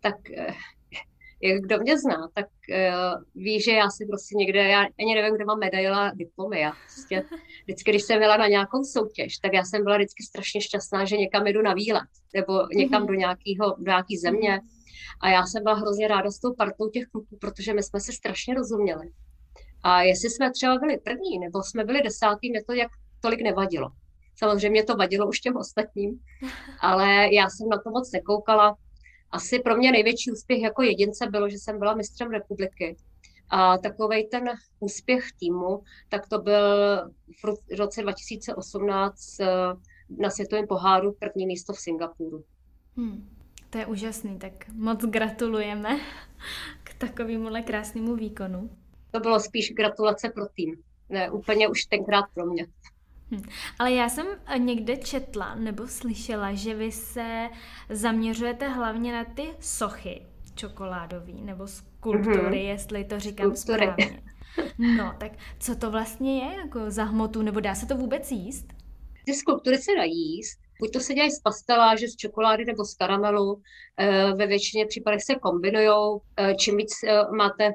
Tak 0.00 0.30
eh, 0.30 0.54
kdo 1.60 1.78
mě 1.78 1.98
zná, 1.98 2.28
tak 2.34 2.46
uh, 2.46 3.22
ví, 3.34 3.60
že 3.60 3.72
já 3.72 3.90
si 3.90 4.06
prostě 4.06 4.36
někde, 4.36 4.68
já 4.68 4.80
ani 5.00 5.14
nevím, 5.14 5.34
kde 5.34 5.44
mám 5.44 5.58
medaile 5.58 5.96
a 5.96 6.14
diplomy. 6.14 6.60
Já 6.60 6.72
prostě, 6.94 7.22
vždycky, 7.64 7.90
když 7.90 8.02
jsem 8.02 8.18
byla 8.18 8.36
na 8.36 8.46
nějakou 8.46 8.84
soutěž, 8.84 9.38
tak 9.38 9.52
já 9.52 9.64
jsem 9.64 9.84
byla 9.84 9.96
vždycky 9.96 10.22
strašně 10.22 10.60
šťastná, 10.60 11.04
že 11.04 11.16
někam 11.16 11.46
jdu 11.46 11.62
na 11.62 11.74
výlet, 11.74 12.08
nebo 12.34 12.52
někam 12.74 13.02
mm-hmm. 13.02 13.06
do, 13.06 13.14
nějakého, 13.14 13.76
do 13.78 13.84
nějaký 13.84 14.16
země. 14.16 14.60
A 15.20 15.28
já 15.28 15.46
jsem 15.46 15.62
byla 15.62 15.74
hrozně 15.74 16.08
ráda 16.08 16.30
s 16.30 16.40
tou 16.40 16.54
partou 16.54 16.90
těch 16.90 17.06
kluků, 17.06 17.38
protože 17.40 17.74
my 17.74 17.82
jsme 17.82 18.00
se 18.00 18.12
strašně 18.12 18.54
rozuměli. 18.54 19.10
A 19.82 20.02
jestli 20.02 20.30
jsme 20.30 20.50
třeba 20.50 20.78
byli 20.78 20.98
první, 20.98 21.38
nebo 21.38 21.62
jsme 21.62 21.84
byli 21.84 22.02
desátý, 22.02 22.50
mě 22.50 22.64
to 22.64 22.72
jak 22.72 22.90
tolik 23.20 23.42
nevadilo. 23.42 23.88
Samozřejmě 24.36 24.84
to 24.84 24.96
vadilo 24.96 25.28
už 25.28 25.40
těm 25.40 25.56
ostatním, 25.56 26.20
ale 26.80 27.34
já 27.34 27.50
jsem 27.50 27.68
na 27.68 27.78
to 27.78 27.90
moc 27.90 28.12
nekoukala 28.12 28.76
asi 29.30 29.58
pro 29.58 29.76
mě 29.76 29.92
největší 29.92 30.32
úspěch 30.32 30.62
jako 30.62 30.82
jedince 30.82 31.26
bylo, 31.26 31.48
že 31.48 31.58
jsem 31.58 31.78
byla 31.78 31.94
mistrem 31.94 32.30
republiky. 32.30 32.96
A 33.50 33.78
takový 33.78 34.28
ten 34.28 34.44
úspěch 34.80 35.24
týmu, 35.40 35.82
tak 36.08 36.28
to 36.28 36.38
byl 36.38 36.62
v 37.44 37.78
roce 37.78 38.02
2018 38.02 39.40
eh, 39.40 39.46
na 40.18 40.30
světovém 40.30 40.66
poháru 40.66 41.16
první 41.18 41.46
místo 41.46 41.72
v 41.72 41.80
Singapuru. 41.80 42.44
Hmm, 42.96 43.28
to 43.70 43.78
je 43.78 43.86
úžasný, 43.86 44.38
tak 44.38 44.68
moc 44.72 45.04
gratulujeme 45.04 46.00
k 46.84 46.94
takovému 46.94 47.48
krásnému 47.64 48.16
výkonu. 48.16 48.70
To 49.10 49.20
bylo 49.20 49.40
spíš 49.40 49.72
gratulace 49.72 50.28
pro 50.28 50.46
tým, 50.46 50.76
ne 51.08 51.30
úplně 51.30 51.68
už 51.68 51.84
tenkrát 51.84 52.24
pro 52.34 52.46
mě. 52.46 52.66
Hm. 53.30 53.42
Ale 53.78 53.92
já 53.92 54.08
jsem 54.08 54.26
někde 54.58 54.96
četla 54.96 55.54
nebo 55.54 55.86
slyšela, 55.88 56.54
že 56.54 56.74
vy 56.74 56.92
se 56.92 57.48
zaměřujete 57.90 58.68
hlavně 58.68 59.12
na 59.12 59.24
ty 59.24 59.50
sochy 59.60 60.26
čokoládový 60.54 61.42
nebo 61.42 61.66
skulptury, 61.66 62.38
mm-hmm. 62.38 62.68
jestli 62.68 63.04
to 63.04 63.20
říkám 63.20 63.56
Skulptury. 63.56 63.86
správně. 63.86 64.22
No, 64.96 65.14
tak 65.18 65.32
co 65.60 65.76
to 65.76 65.90
vlastně 65.90 66.44
je 66.44 66.56
jako 66.56 66.90
za 66.90 67.04
hmotu, 67.04 67.42
nebo 67.42 67.60
dá 67.60 67.74
se 67.74 67.86
to 67.86 67.96
vůbec 67.96 68.30
jíst? 68.30 68.66
Ty 69.26 69.34
skulptury 69.34 69.78
se 69.78 69.94
dají 69.96 70.36
jíst. 70.36 70.58
Buď 70.80 70.92
to 70.92 71.00
se 71.00 71.14
dělají 71.14 71.30
z 71.30 71.40
pasteláže, 71.40 72.08
z 72.08 72.16
čokolády 72.16 72.64
nebo 72.64 72.84
z 72.84 72.94
karamelu. 72.94 73.62
Eh, 73.96 74.32
ve 74.34 74.46
většině 74.46 74.86
případech 74.86 75.22
se 75.22 75.34
kombinují. 75.34 76.20
Eh, 76.36 76.54
čím 76.54 76.76
víc 76.76 76.92
eh, 77.06 77.22
máte 77.36 77.72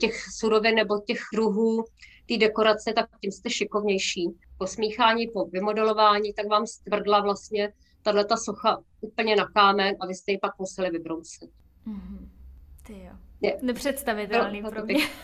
těch 0.00 0.14
surovin 0.38 0.74
nebo 0.74 1.00
těch 1.06 1.20
kruhů, 1.34 1.84
té 2.28 2.36
dekorace, 2.38 2.92
tak 2.92 3.06
tím 3.20 3.32
jste 3.32 3.50
šikovnější. 3.50 4.28
Po 4.58 4.66
smíchání, 4.66 5.28
po 5.28 5.44
vymodelování, 5.44 6.32
tak 6.32 6.46
vám 6.46 6.66
stvrdla 6.66 7.20
vlastně 7.20 7.72
tato 8.02 8.36
socha 8.36 8.82
úplně 9.00 9.36
na 9.36 9.46
kámen 9.46 9.96
a 10.00 10.06
vy 10.06 10.14
jste 10.14 10.32
ji 10.32 10.38
pak 10.38 10.58
museli 10.58 10.90
vybrousit. 10.90 11.50
Mm-hmm. 11.86 12.28
Ty 12.86 12.92
jo. 12.92 13.12
Je. 13.40 13.58
Nepředstavitelný 13.62 14.60
no, 14.60 14.70
pro 14.70 14.84
mě. 14.84 15.08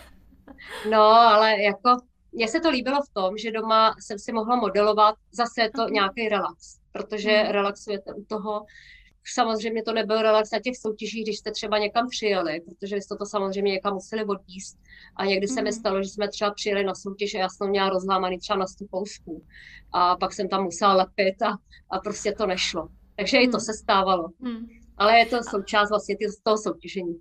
No, 0.90 1.03
ale 1.03 1.62
jako 1.62 1.97
mně 2.33 2.49
se 2.49 2.61
to 2.61 2.71
líbilo 2.71 3.03
v 3.03 3.09
tom, 3.12 3.38
že 3.38 3.53
doma 3.53 3.95
jsem 4.01 4.18
si 4.18 4.33
mohla 4.33 4.57
modelovat 4.57 5.14
zase 5.33 5.71
to 5.75 5.83
uh-huh. 5.83 5.90
nějaký 5.90 6.29
relax, 6.29 6.79
protože 6.92 7.31
uh-huh. 7.31 7.51
relaxujete 7.51 8.14
u 8.14 8.25
toho. 8.25 8.66
Samozřejmě 9.24 9.82
to 9.82 9.92
nebyl 9.92 10.22
relax 10.22 10.50
na 10.50 10.58
těch 10.58 10.76
soutěžích, 10.76 11.24
když 11.24 11.38
jste 11.38 11.50
třeba 11.50 11.78
někam 11.78 12.08
přijeli, 12.08 12.61
protože 12.61 12.96
jste 12.96 13.16
to 13.16 13.26
samozřejmě 13.26 13.72
někam 13.72 13.94
museli 13.94 14.24
odvíst. 14.24 14.78
A 15.16 15.24
někdy 15.24 15.46
uh-huh. 15.46 15.54
se 15.54 15.62
mi 15.62 15.72
stalo, 15.72 16.02
že 16.02 16.08
jsme 16.08 16.28
třeba 16.28 16.50
přijeli 16.50 16.85
na 16.85 16.94
soutěž 16.94 17.35
a 17.35 17.38
já 17.38 17.48
jsem 17.48 17.68
měla 17.68 17.88
rozlámaný 17.88 18.38
třeba 18.38 18.58
na 18.58 18.66
stu 18.66 18.87
pousků. 18.90 19.44
A 19.92 20.16
pak 20.16 20.32
jsem 20.32 20.48
tam 20.48 20.64
musela 20.64 20.94
lepit 20.94 21.42
a, 21.42 21.58
a 21.90 21.98
prostě 21.98 22.32
to 22.32 22.46
nešlo. 22.46 22.88
Takže 23.16 23.37
uh-huh. 23.37 23.48
i 23.48 23.48
to 23.48 23.61
se 23.61 23.72
stávalo. 23.72 24.28
Uh-huh. 24.28 24.66
Ale 24.96 25.18
je 25.18 25.26
to 25.26 25.37
součást 25.50 25.88
vlastně 25.90 26.16
toho 26.42 26.58
soutěžení. 26.58 27.20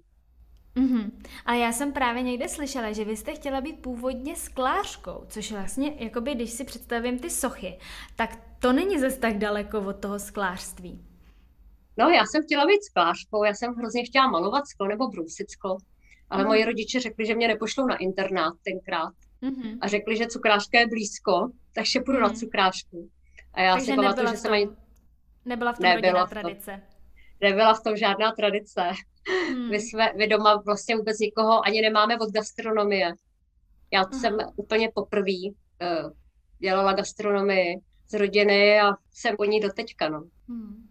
Mm-hmm. 0.75 1.11
A 1.45 1.53
já 1.53 1.71
jsem 1.71 1.93
právě 1.93 2.23
někde 2.23 2.49
slyšela, 2.49 2.91
že 2.91 3.05
vy 3.05 3.17
jste 3.17 3.33
chtěla 3.33 3.61
být 3.61 3.79
původně 3.79 4.35
sklářkou, 4.35 5.25
což 5.27 5.51
vlastně, 5.51 5.93
jakoby, 5.99 6.35
když 6.35 6.51
si 6.51 6.63
představím 6.63 7.19
ty 7.19 7.29
sochy, 7.29 7.77
tak 8.15 8.39
to 8.59 8.73
není 8.73 8.99
zase 8.99 9.19
tak 9.19 9.37
daleko 9.37 9.79
od 9.79 9.95
toho 9.95 10.19
sklářství. 10.19 11.10
No, 11.97 12.09
já 12.09 12.25
jsem 12.25 12.43
chtěla 12.43 12.65
být 12.65 12.83
sklářkou, 12.83 13.43
já 13.43 13.53
jsem 13.53 13.73
hrozně 13.73 14.05
chtěla 14.05 14.27
malovat 14.27 14.67
sklo 14.67 14.87
nebo 14.87 15.07
brousit 15.07 15.51
sklo, 15.51 15.77
ale 16.29 16.43
mm. 16.43 16.47
moji 16.47 16.65
rodiče 16.65 16.99
řekli, 16.99 17.25
že 17.25 17.35
mě 17.35 17.47
nepošlou 17.47 17.85
na 17.85 17.95
internát 17.95 18.53
tenkrát 18.63 19.13
mm-hmm. 19.43 19.77
a 19.81 19.87
řekli, 19.87 20.17
že 20.17 20.27
cukrářka 20.27 20.79
je 20.79 20.87
blízko, 20.87 21.51
takže 21.73 21.99
půjdu 21.99 22.17
mm. 22.17 22.23
na 22.23 22.27
mhm. 22.27 22.37
cukrářku. 22.37 23.09
A 23.53 23.61
já 23.61 23.73
takže 23.73 23.85
si 23.85 23.95
pamatuju, 23.95 24.27
že 24.27 24.37
jsem 24.37 24.53
ani... 24.53 24.69
Nebyla 25.45 25.73
v 25.73 25.77
tom 25.77 25.83
nebyla 25.83 26.25
rodinná 26.25 26.27
tradice. 26.27 26.81
Nebyla 27.41 27.73
v 27.73 27.83
tom 27.83 27.97
žádná 27.97 28.31
tradice. 28.31 28.81
Hmm. 29.49 29.69
My, 29.69 29.81
jsme, 29.81 30.13
my 30.17 30.27
doma 30.27 30.61
vlastně 30.65 30.95
vůbec 30.95 31.19
nikoho 31.19 31.65
ani 31.65 31.81
nemáme 31.81 32.17
od 32.19 32.31
gastronomie. 32.31 33.13
Já 33.93 34.01
hmm. 34.01 34.19
jsem 34.19 34.37
úplně 34.55 34.91
poprvé 34.95 35.31
uh, 35.51 36.11
dělala 36.59 36.93
gastronomii 36.93 37.81
z 38.07 38.13
rodiny 38.13 38.81
a 38.81 38.91
jsem 39.11 39.37
po 39.37 39.45
ní 39.45 39.59
doteďka. 39.59 40.09
No. 40.09 40.23
Hmm. 40.49 40.90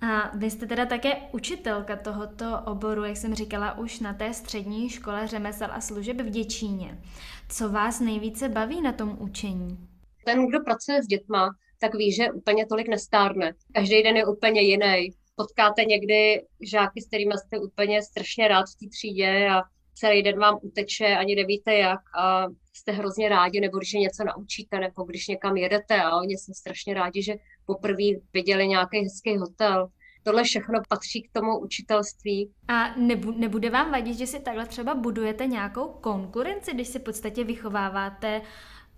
A 0.00 0.36
vy 0.36 0.50
jste 0.50 0.66
teda 0.66 0.86
také 0.86 1.16
učitelka 1.32 1.96
tohoto 1.96 2.60
oboru, 2.66 3.04
jak 3.04 3.16
jsem 3.16 3.34
říkala, 3.34 3.78
už 3.78 4.00
na 4.00 4.14
té 4.14 4.34
střední 4.34 4.88
škole 4.88 5.26
řemesel 5.26 5.68
a 5.72 5.80
služeb 5.80 6.20
v 6.20 6.30
Děčíně. 6.30 7.02
Co 7.48 7.68
vás 7.68 8.00
nejvíce 8.00 8.48
baví 8.48 8.80
na 8.82 8.92
tom 8.92 9.16
učení? 9.20 9.78
Ten, 10.24 10.46
kdo 10.46 10.60
pracuje 10.64 11.02
s 11.02 11.06
dětma, 11.06 11.50
tak 11.80 11.94
ví, 11.94 12.12
že 12.12 12.32
úplně 12.32 12.66
tolik 12.66 12.88
nestárne. 12.88 13.52
Každý 13.74 14.02
den 14.02 14.16
je 14.16 14.26
úplně 14.26 14.60
jiný 14.60 15.10
potkáte 15.36 15.84
někdy 15.84 16.42
žáky, 16.60 17.00
s 17.02 17.06
kterými 17.06 17.32
jste 17.38 17.58
úplně 17.58 18.02
strašně 18.02 18.48
rád 18.48 18.64
v 18.66 18.78
té 18.80 18.90
třídě 18.90 19.48
a 19.50 19.62
celý 19.94 20.22
den 20.22 20.38
vám 20.38 20.58
uteče, 20.62 21.06
ani 21.16 21.34
nevíte 21.34 21.74
jak 21.74 22.00
a 22.18 22.46
jste 22.78 22.92
hrozně 22.92 23.28
rádi, 23.28 23.60
nebo 23.60 23.78
když 23.78 23.94
je 23.94 24.00
něco 24.00 24.24
naučíte, 24.24 24.78
nebo 24.78 25.02
když 25.02 25.28
někam 25.28 25.56
jedete 25.56 26.02
a 26.02 26.16
oni 26.16 26.34
jsou 26.34 26.52
strašně 26.52 26.94
rádi, 26.94 27.22
že 27.22 27.34
poprvé 27.66 28.04
viděli 28.32 28.68
nějaký 28.68 28.98
hezký 28.98 29.36
hotel. 29.36 29.88
Tohle 30.22 30.44
všechno 30.44 30.80
patří 30.88 31.22
k 31.22 31.32
tomu 31.32 31.58
učitelství. 31.58 32.52
A 32.68 32.94
nebu- 32.96 33.38
nebude 33.38 33.70
vám 33.70 33.92
vadit, 33.92 34.18
že 34.18 34.26
si 34.26 34.40
takhle 34.40 34.66
třeba 34.66 34.94
budujete 34.94 35.46
nějakou 35.46 35.88
konkurenci, 35.88 36.74
když 36.74 36.88
si 36.88 36.98
v 36.98 37.02
podstatě 37.02 37.44
vychováváte 37.44 38.42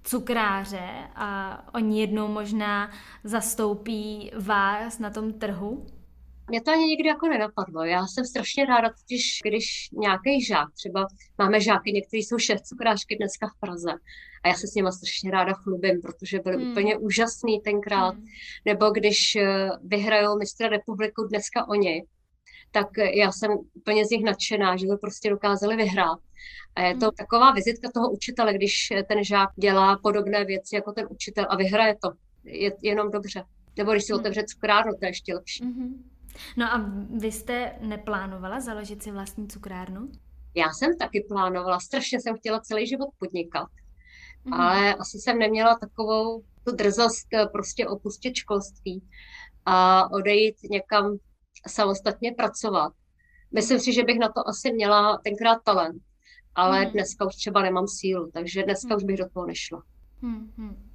cukráře 0.03 0.89
a 1.15 1.61
oni 1.75 2.01
jednou 2.01 2.29
možná 2.29 2.91
zastoupí 3.25 4.31
vás 4.39 4.99
na 4.99 5.11
tom 5.11 5.33
trhu? 5.33 5.87
Mě 6.51 6.61
to 6.61 6.71
ani 6.71 6.85
nikdy 6.85 7.09
jako 7.09 7.29
nenapadlo. 7.29 7.85
Já 7.85 8.07
jsem 8.07 8.25
strašně 8.25 8.67
ráda, 8.67 8.89
totiž 8.89 9.39
když 9.45 9.89
nějaký 9.93 10.45
žák, 10.45 10.69
třeba 10.75 11.07
máme 11.39 11.61
žáky, 11.61 11.93
někteří 11.93 12.23
jsou 12.23 12.39
šéf 12.39 12.61
cukrářky 12.61 13.17
dneska 13.17 13.47
v 13.49 13.61
Praze 13.61 13.91
a 14.45 14.49
já 14.49 14.55
se 14.55 14.67
s 14.67 14.75
nimi 14.75 14.93
strašně 14.93 15.31
ráda 15.31 15.53
chlubím, 15.53 16.01
protože 16.03 16.39
byli 16.39 16.57
hmm. 16.57 16.71
úplně 16.71 16.97
úžasný 16.97 17.61
tenkrát. 17.61 18.15
Hmm. 18.15 18.25
Nebo 18.65 18.91
když 18.91 19.37
eh, 19.37 19.71
vyhrajou 19.85 20.39
mistra 20.39 20.69
republiku 20.69 21.25
dneska 21.25 21.69
oni, 21.69 22.05
tak 22.71 22.87
já 23.15 23.33
jsem 23.33 23.51
úplně 23.75 24.07
z 24.07 24.11
nich 24.11 24.25
nadšená, 24.25 24.77
že 24.77 24.87
to 24.87 24.97
prostě 24.97 25.31
dokázali 25.31 25.77
vyhrát. 25.77 26.19
A 26.75 26.83
je 26.83 26.95
to 26.95 27.07
hmm. 27.07 27.15
taková 27.19 27.53
vizitka 27.53 27.91
toho 27.95 28.11
učitele, 28.11 28.55
když 28.55 28.89
ten 29.09 29.25
žák 29.25 29.51
dělá 29.57 29.99
podobné 30.03 30.45
věci 30.45 30.75
jako 30.75 30.93
ten 30.93 31.07
učitel 31.11 31.47
a 31.49 31.57
vyhraje 31.57 31.97
to. 32.03 32.13
Je 32.45 32.73
jenom 32.83 33.11
dobře. 33.11 33.45
Nebo 33.77 33.93
když 33.93 34.05
si 34.05 34.13
hmm. 34.13 34.21
otevře 34.21 34.45
cukrárnu, 34.45 34.93
to 34.93 35.05
je 35.05 35.09
ještě 35.09 35.35
lepší. 35.35 35.65
Hmm. 35.65 36.11
No 36.57 36.67
a 36.67 36.91
vy 37.19 37.33
jste 37.33 37.75
neplánovala 37.81 38.61
založit 38.61 39.03
si 39.03 39.11
vlastní 39.11 39.49
cukrárnu? 39.49 40.09
Já 40.55 40.73
jsem 40.73 40.99
taky 40.99 41.25
plánovala, 41.29 41.81
strašně 41.81 42.21
jsem 42.21 42.37
chtěla 42.37 42.61
celý 42.61 42.87
život 42.87 43.09
podnikat, 43.19 43.69
mm. 44.45 44.53
ale 44.53 44.95
asi 44.95 45.19
jsem 45.19 45.39
neměla 45.39 45.79
takovou 45.79 46.43
tu 46.65 46.77
drzost 46.77 47.27
eh, 47.35 47.47
prostě 47.47 47.89
opustit 47.89 48.37
školství 48.37 49.03
a 49.67 50.11
odejít 50.11 50.57
někam 50.71 51.17
samostatně 51.69 52.33
pracovat. 52.33 52.93
Myslím 53.55 53.81
si, 53.81 53.93
že 53.93 54.05
bych 54.05 54.19
na 54.19 54.29
to 54.29 54.49
asi 54.49 54.73
měla 54.73 55.19
tenkrát 55.25 55.59
talent, 55.65 56.03
ale 56.55 56.85
mm. 56.85 56.91
dneska 56.91 57.27
už 57.27 57.37
třeba 57.37 57.63
nemám 57.63 57.89
sílu, 57.89 58.31
takže 58.35 58.63
dneska 58.63 58.89
mm. 58.89 58.97
už 58.97 59.05
bych 59.05 59.17
do 59.17 59.29
toho 59.29 59.47
nešla. 59.47 59.83
Mm. 60.23 60.90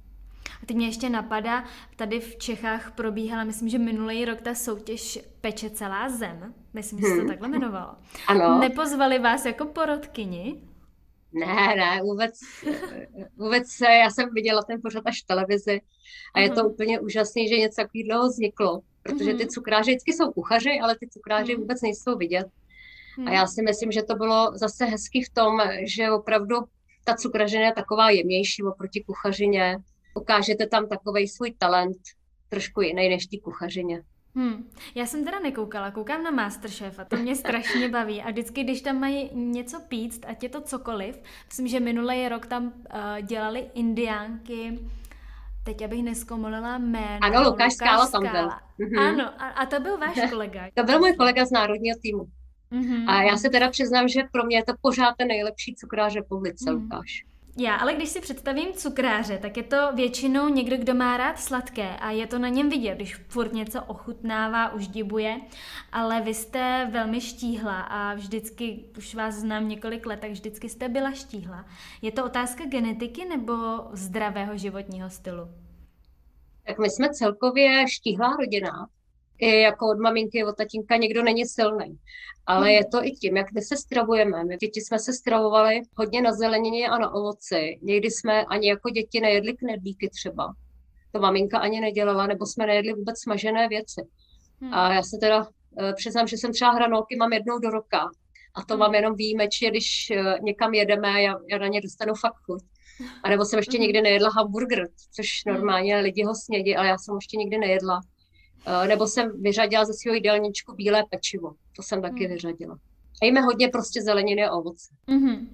A 0.62 0.66
teď 0.66 0.76
mě 0.76 0.86
ještě 0.86 1.10
napadá, 1.10 1.64
tady 1.96 2.20
v 2.20 2.36
Čechách 2.36 2.90
probíhala, 2.94 3.44
myslím, 3.44 3.68
že 3.68 3.78
minulý 3.78 4.24
rok 4.24 4.40
ta 4.40 4.54
soutěž 4.54 5.18
Peče 5.40 5.70
celá 5.70 6.08
zem. 6.08 6.54
Myslím, 6.74 7.00
že 7.00 7.06
se 7.06 7.14
to 7.14 7.18
hmm. 7.18 7.28
takhle 7.28 7.48
jmenovalo. 7.48 7.94
Ano. 8.26 8.58
Nepozvali 8.58 9.18
vás 9.18 9.44
jako 9.44 9.66
porodkyni? 9.66 10.62
Ne, 11.32 11.74
ne, 11.76 12.00
vůbec, 12.02 12.34
vůbec 13.36 13.66
já 13.80 14.10
jsem 14.10 14.28
viděla 14.34 14.62
ten 14.62 14.80
pořad 14.82 15.02
až 15.06 15.22
v 15.22 15.26
televizi 15.26 15.80
a 16.34 16.40
je 16.40 16.50
to 16.50 16.60
uh-huh. 16.60 16.72
úplně 16.72 17.00
úžasné, 17.00 17.48
že 17.48 17.58
něco 17.58 17.82
takového 17.82 18.28
vzniklo, 18.28 18.80
protože 19.02 19.34
ty 19.34 19.44
mhm. 19.44 19.48
cukráři 19.48 19.90
vždycky 19.90 20.12
jsou 20.12 20.32
kuchaři, 20.32 20.80
ale 20.82 20.96
ty 21.00 21.08
cukráři 21.08 21.54
uh-huh. 21.54 21.60
vůbec 21.60 21.82
nejsou 21.82 22.16
vidět. 22.16 22.46
A 23.26 23.30
já 23.30 23.46
si 23.46 23.62
myslím, 23.62 23.92
že 23.92 24.02
to 24.02 24.14
bylo 24.14 24.50
zase 24.54 24.84
hezky 24.84 25.22
v 25.22 25.30
tom, 25.30 25.60
že 25.96 26.10
opravdu 26.10 26.56
ta 27.04 27.14
cukrařina 27.14 27.64
je 27.64 27.72
taková 27.72 28.10
jemnější 28.10 28.62
oproti 28.62 29.04
kuchařině, 29.06 29.76
ukážete 30.16 30.66
tam 30.66 30.88
takový 30.88 31.28
svůj 31.28 31.54
talent, 31.58 31.96
trošku 32.48 32.80
jiný 32.80 33.08
než 33.08 33.26
ty 33.26 33.38
kuchařině. 33.38 34.02
Hmm. 34.34 34.70
Já 34.94 35.06
jsem 35.06 35.24
teda 35.24 35.38
nekoukala, 35.38 35.90
koukám 35.90 36.22
na 36.22 36.30
Masterchef 36.30 36.98
a 36.98 37.04
to 37.04 37.16
mě 37.16 37.36
strašně 37.36 37.88
baví. 37.88 38.22
A 38.22 38.30
vždycky, 38.30 38.64
když 38.64 38.80
tam 38.82 39.00
mají 39.00 39.30
něco 39.34 39.80
píct, 39.88 40.20
ať 40.26 40.42
je 40.42 40.48
to 40.48 40.60
cokoliv, 40.60 41.22
myslím, 41.46 41.68
že 41.68 41.80
minulý 41.80 42.28
rok 42.28 42.46
tam 42.46 42.64
uh, 42.64 42.72
dělali 43.26 43.70
indiánky, 43.74 44.78
teď 45.64 45.82
abych 45.82 46.02
neskomolila 46.02 46.78
jméno. 46.78 47.18
Ano, 47.22 47.38
Lukáš, 47.38 47.46
Lukáš 47.50 47.72
Skála 47.72 48.10
tam 48.10 48.22
byl. 48.22 48.50
Mhm. 48.78 48.98
Ano, 48.98 49.42
a, 49.42 49.48
a 49.48 49.66
to 49.66 49.80
byl 49.80 49.98
váš 49.98 50.16
kolega. 50.30 50.68
to 50.74 50.84
byl 50.84 50.98
můj 50.98 51.16
kolega 51.16 51.44
z 51.44 51.50
národního 51.50 51.98
týmu. 52.02 52.26
Mm-hmm. 52.72 53.08
A 53.08 53.22
já 53.22 53.36
se 53.36 53.50
teda 53.50 53.70
přiznám, 53.70 54.08
že 54.08 54.20
pro 54.32 54.44
mě 54.44 54.56
je 54.56 54.64
to 54.64 54.72
pořád 54.80 55.14
ten 55.18 55.28
nejlepší 55.28 55.74
cukrář 55.74 56.14
republice, 56.14 56.64
mm-hmm. 56.64 56.82
Lukáš. 56.82 57.24
Já, 57.58 57.76
ale 57.76 57.94
když 57.94 58.08
si 58.08 58.20
představím 58.20 58.72
cukráře, 58.72 59.38
tak 59.38 59.56
je 59.56 59.62
to 59.62 59.92
většinou 59.94 60.48
někdo, 60.48 60.76
kdo 60.76 60.94
má 60.94 61.16
rád 61.16 61.38
sladké 61.38 61.96
a 61.96 62.10
je 62.10 62.26
to 62.26 62.38
na 62.38 62.48
něm 62.48 62.70
vidět, 62.70 62.94
když 62.94 63.16
furt 63.16 63.52
něco 63.52 63.82
ochutnává, 63.82 64.72
už 64.72 64.88
dibuje, 64.88 65.40
ale 65.92 66.20
vy 66.20 66.34
jste 66.34 66.88
velmi 66.90 67.20
štíhla 67.20 67.80
a 67.80 68.14
vždycky, 68.14 68.84
už 68.98 69.14
vás 69.14 69.34
znám 69.34 69.68
několik 69.68 70.06
let, 70.06 70.20
tak 70.20 70.30
vždycky 70.30 70.68
jste 70.68 70.88
byla 70.88 71.12
štíhla. 71.12 71.64
Je 72.02 72.12
to 72.12 72.24
otázka 72.24 72.64
genetiky 72.64 73.24
nebo 73.24 73.54
zdravého 73.92 74.58
životního 74.58 75.10
stylu? 75.10 75.48
Tak 76.66 76.78
my 76.78 76.90
jsme 76.90 77.10
celkově 77.10 77.88
štíhlá 77.88 78.36
rodina, 78.36 78.88
i 79.38 79.60
jako 79.60 79.90
od 79.90 79.98
maminky, 79.98 80.44
od 80.44 80.56
tatínka 80.56 80.96
někdo 80.96 81.22
není 81.22 81.46
silný. 81.46 81.98
Ale 82.46 82.72
je 82.72 82.84
to 82.84 83.04
i 83.04 83.10
tím, 83.10 83.36
jak 83.36 83.52
my 83.52 83.62
se 83.62 83.76
stravujeme. 83.76 84.44
My 84.44 84.56
děti 84.56 84.80
jsme 84.80 84.98
se 84.98 85.12
stravovali 85.12 85.82
hodně 85.96 86.22
na 86.22 86.32
zelenině 86.32 86.88
a 86.88 86.98
na 86.98 87.14
ovoci. 87.14 87.78
Někdy 87.82 88.10
jsme 88.10 88.44
ani 88.44 88.68
jako 88.68 88.90
děti 88.90 89.20
nejedli 89.20 89.56
knedlíky 89.56 90.08
třeba. 90.08 90.54
To 91.12 91.20
maminka 91.20 91.58
ani 91.58 91.80
nedělala, 91.80 92.26
nebo 92.26 92.46
jsme 92.46 92.66
nejedli 92.66 92.92
vůbec 92.92 93.20
smažené 93.20 93.68
věci. 93.68 94.02
Hmm. 94.60 94.74
A 94.74 94.94
já 94.94 95.02
se 95.02 95.16
teda 95.20 95.38
uh, 95.38 95.46
přiznám, 95.96 96.26
že 96.26 96.36
jsem 96.36 96.52
třeba 96.52 96.70
hranolky 96.70 97.16
mám 97.16 97.32
jednou 97.32 97.58
do 97.58 97.70
roka. 97.70 98.10
A 98.54 98.62
to 98.62 98.74
hmm. 98.74 98.80
mám 98.80 98.94
jenom 98.94 99.14
výjimečně, 99.14 99.70
když 99.70 100.12
uh, 100.16 100.40
někam 100.40 100.74
jedeme, 100.74 101.22
já, 101.22 101.34
já 101.50 101.58
na 101.58 101.66
ně 101.66 101.80
dostanu 101.80 102.14
fakt 102.14 102.36
chuť. 102.46 102.62
A 103.22 103.28
nebo 103.28 103.44
jsem 103.44 103.58
ještě 103.58 103.76
hmm. 103.76 103.82
nikdy 103.82 104.00
nejedla 104.02 104.30
hamburger, 104.30 104.88
což 105.16 105.42
hmm. 105.46 105.54
normálně 105.54 105.96
lidi 105.96 106.24
ho 106.24 106.34
snědí, 106.34 106.76
ale 106.76 106.86
já 106.86 106.98
jsem 106.98 107.14
ještě 107.14 107.36
nikdy 107.36 107.58
nejedla. 107.58 108.00
Eh, 108.66 108.88
nebo 108.88 109.06
jsem 109.06 109.42
vyřadila 109.42 109.84
ze 109.84 109.92
svého 109.94 110.14
jídelníčku 110.14 110.74
bílé 110.74 111.04
pečivo. 111.10 111.52
To 111.76 111.82
jsem 111.82 112.02
taky 112.02 112.24
hmm. 112.24 112.32
vyřadila. 112.32 112.78
A 113.22 113.24
jíme 113.24 113.40
hodně 113.40 113.68
prostě 113.68 114.02
zeleniny 114.02 114.44
a 114.44 114.52
ovoce. 114.52 114.94
Mm-hmm. 115.08 115.46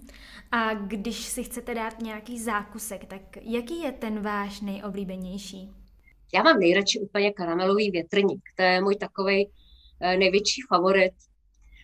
A 0.51 0.75
když 0.75 1.17
si 1.17 1.45
chcete 1.45 1.75
dát 1.75 2.03
nějaký 2.03 2.41
zákusek, 2.41 3.05
tak 3.05 3.23
jaký 3.41 3.81
je 3.81 3.93
ten 3.93 4.23
váš 4.23 4.61
nejoblíbenější? 4.61 5.71
Já 6.35 6.43
mám 6.43 6.59
nejradši 6.59 7.01
úplně 7.01 7.33
karamelový 7.33 7.91
větrník. 7.91 8.43
To 8.57 8.63
je 8.63 8.81
můj 8.81 8.97
takový 8.97 9.51
eh, 10.01 10.17
největší 10.17 10.63
favorit. 10.69 11.13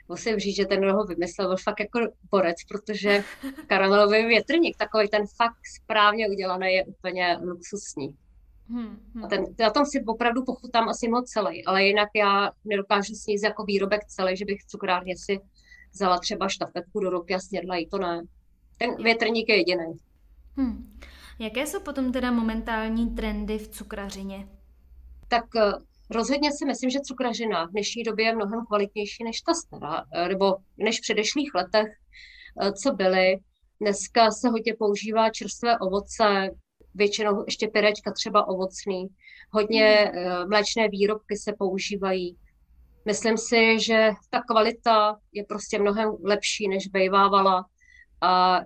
Musím 0.09 0.39
říct, 0.39 0.57
že 0.57 0.67
ten, 0.67 0.91
ho 0.91 1.05
vymyslel, 1.05 1.49
byl 1.49 1.57
fakt 1.57 1.81
jako 1.81 2.01
borec, 2.31 2.57
protože 2.69 3.25
karamelový 3.67 4.27
větrník, 4.27 4.77
takový 4.77 5.09
ten 5.09 5.23
fakt 5.37 5.59
správně 5.83 6.29
udělaný, 6.29 6.67
je 6.73 6.85
úplně 6.85 7.39
luxusní. 7.43 8.17
Hmm, 8.71 8.99
hmm. 9.15 9.25
A 9.25 9.29
ten, 9.29 9.45
na 9.59 9.71
tom 9.71 9.87
si 9.87 10.05
opravdu 10.07 10.45
pochutám 10.45 10.89
asi 10.89 11.09
moc 11.09 11.31
celý, 11.31 11.65
ale 11.65 11.85
jinak 11.85 12.09
já 12.15 12.51
nedokážu 12.65 13.15
sníst 13.15 13.45
jako 13.45 13.65
výrobek 13.65 14.05
celý, 14.05 14.37
že 14.37 14.45
bych 14.45 14.63
v 14.63 14.67
cukrárně 14.67 15.15
si 15.17 15.41
vzala 15.93 16.19
třeba 16.19 16.49
štafetku 16.49 17.01
do 17.01 17.11
ruky 17.11 17.35
a 17.35 17.39
snědla 17.39 17.77
jí, 17.77 17.89
to 17.89 17.99
ne. 17.99 18.23
Ten 18.79 19.03
větrník 19.03 19.49
je 19.49 19.57
jediný. 19.57 19.95
Hmm. 20.57 20.99
Jaké 21.39 21.67
jsou 21.67 21.81
potom 21.81 22.13
teda 22.13 22.31
momentální 22.31 23.11
trendy 23.15 23.59
v 23.59 23.69
cukrařině? 23.69 24.49
Tak 25.29 25.45
eh, 25.57 25.73
rozhodně 26.11 26.51
si 26.53 26.65
myslím, 26.65 26.91
že 26.91 27.01
cukrařina 27.01 27.67
v 27.67 27.71
dnešní 27.71 28.03
době 28.03 28.27
je 28.27 28.35
mnohem 28.35 28.67
kvalitnější 28.67 29.25
než 29.25 29.41
ta 29.41 29.55
stará, 29.55 30.05
eh, 30.15 30.29
nebo 30.29 30.57
než 30.77 30.99
v 30.99 31.03
předešlých 31.03 31.55
letech, 31.55 31.89
eh, 32.63 32.73
co 32.73 32.93
byly. 32.93 33.37
Dneska 33.81 34.31
se 34.31 34.49
hodně 34.49 34.75
používá 34.79 35.31
čerstvé 35.31 35.79
ovoce, 35.79 36.51
většinou 36.99 37.45
ještě 37.47 37.69
pyrečka 37.69 38.13
třeba 38.13 38.49
ovocný. 38.49 39.09
Hodně 39.51 40.13
mm. 40.15 40.49
mléčné 40.49 40.89
výrobky 40.89 41.37
se 41.37 41.53
používají. 41.59 42.37
Myslím 43.05 43.39
si, 43.39 43.81
že 43.81 44.11
ta 44.31 44.43
kvalita 44.43 45.17
je 45.33 45.45
prostě 45.45 45.79
mnohem 45.79 46.17
lepší, 46.25 46.69
než 46.69 46.89
bejvávala 46.89 47.67
a 48.21 48.61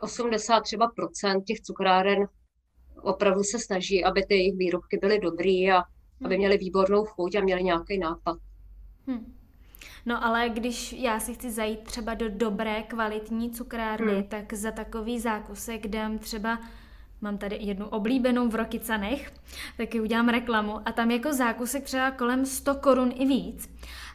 80 0.00 0.60
třeba 0.60 0.88
procent 0.96 1.44
těch 1.44 1.60
cukráren 1.60 2.26
opravdu 3.02 3.42
se 3.42 3.58
snaží, 3.58 4.04
aby 4.04 4.26
ty 4.26 4.34
jejich 4.34 4.56
výrobky 4.56 4.98
byly 5.00 5.18
dobrý 5.18 5.70
a 5.70 5.76
hmm. 5.76 5.84
aby 6.24 6.38
měly 6.38 6.58
výbornou 6.58 7.04
chuť 7.04 7.34
a 7.34 7.40
měly 7.40 7.62
nějaký 7.62 7.98
nápad. 7.98 8.38
Hmm. 9.06 9.36
No 10.06 10.24
ale 10.24 10.48
když 10.48 10.92
já 10.92 11.20
si 11.20 11.34
chci 11.34 11.50
zajít 11.50 11.84
třeba 11.84 12.14
do 12.14 12.28
dobré, 12.28 12.82
kvalitní 12.82 13.50
cukrárny, 13.50 14.12
hmm. 14.12 14.22
tak 14.22 14.52
za 14.52 14.70
takový 14.70 15.20
zákusek 15.20 15.86
dám 15.86 16.18
třeba 16.18 16.58
Mám 17.20 17.38
tady 17.38 17.58
jednu 17.60 17.86
oblíbenou 17.86 18.48
v 18.48 18.54
Rokycanech, 18.54 19.32
taky 19.76 20.00
udělám 20.00 20.28
reklamu 20.28 20.88
a 20.88 20.92
tam 20.92 21.10
jako 21.10 21.32
zákusek 21.32 21.84
třeba 21.84 22.10
kolem 22.10 22.46
100 22.46 22.74
korun 22.74 23.12
i 23.14 23.26
víc. 23.26 23.70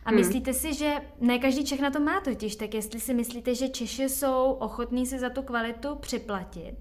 A 0.06 0.10
hmm. 0.10 0.20
myslíte 0.20 0.54
si, 0.54 0.74
že 0.74 0.94
ne 1.22 1.40
každý 1.40 1.66
Čech 1.66 1.82
na 1.82 1.92
to 1.92 2.00
má 2.00 2.22
totiž, 2.22 2.56
tak 2.56 2.74
jestli 2.74 3.00
si 3.00 3.14
myslíte, 3.14 3.56
že 3.56 3.70
Češi 3.70 4.10
jsou 4.10 4.52
ochotní 4.52 5.06
si 5.06 5.20
za 5.20 5.30
tu 5.30 5.42
kvalitu 5.42 5.96
připlatit, 5.96 6.76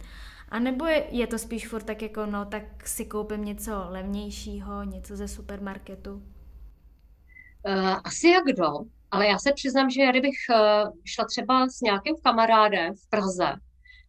a 0.49 0.59
nebo 0.59 0.87
je, 0.87 1.07
je 1.11 1.27
to 1.27 1.39
spíš 1.39 1.69
furt 1.69 1.83
tak 1.83 2.03
jako, 2.03 2.27
no 2.27 2.45
tak 2.45 2.89
si 2.89 3.05
koupím 3.05 3.45
něco 3.45 3.73
levnějšího, 3.89 4.85
něco 4.85 5.17
ze 5.17 5.29
supermarketu? 5.29 6.15
Uh, 6.15 8.01
asi 8.05 8.29
jak 8.29 8.45
kdo, 8.45 8.67
ale 9.11 9.27
já 9.27 9.39
se 9.39 9.53
přiznám, 9.53 9.91
že 9.91 10.11
kdybych 10.11 10.37
uh, 10.51 10.91
šla 11.05 11.25
třeba 11.25 11.69
s 11.69 11.81
nějakým 11.81 12.17
kamarádem 12.23 12.95
v 12.95 13.11
Praze, 13.11 13.53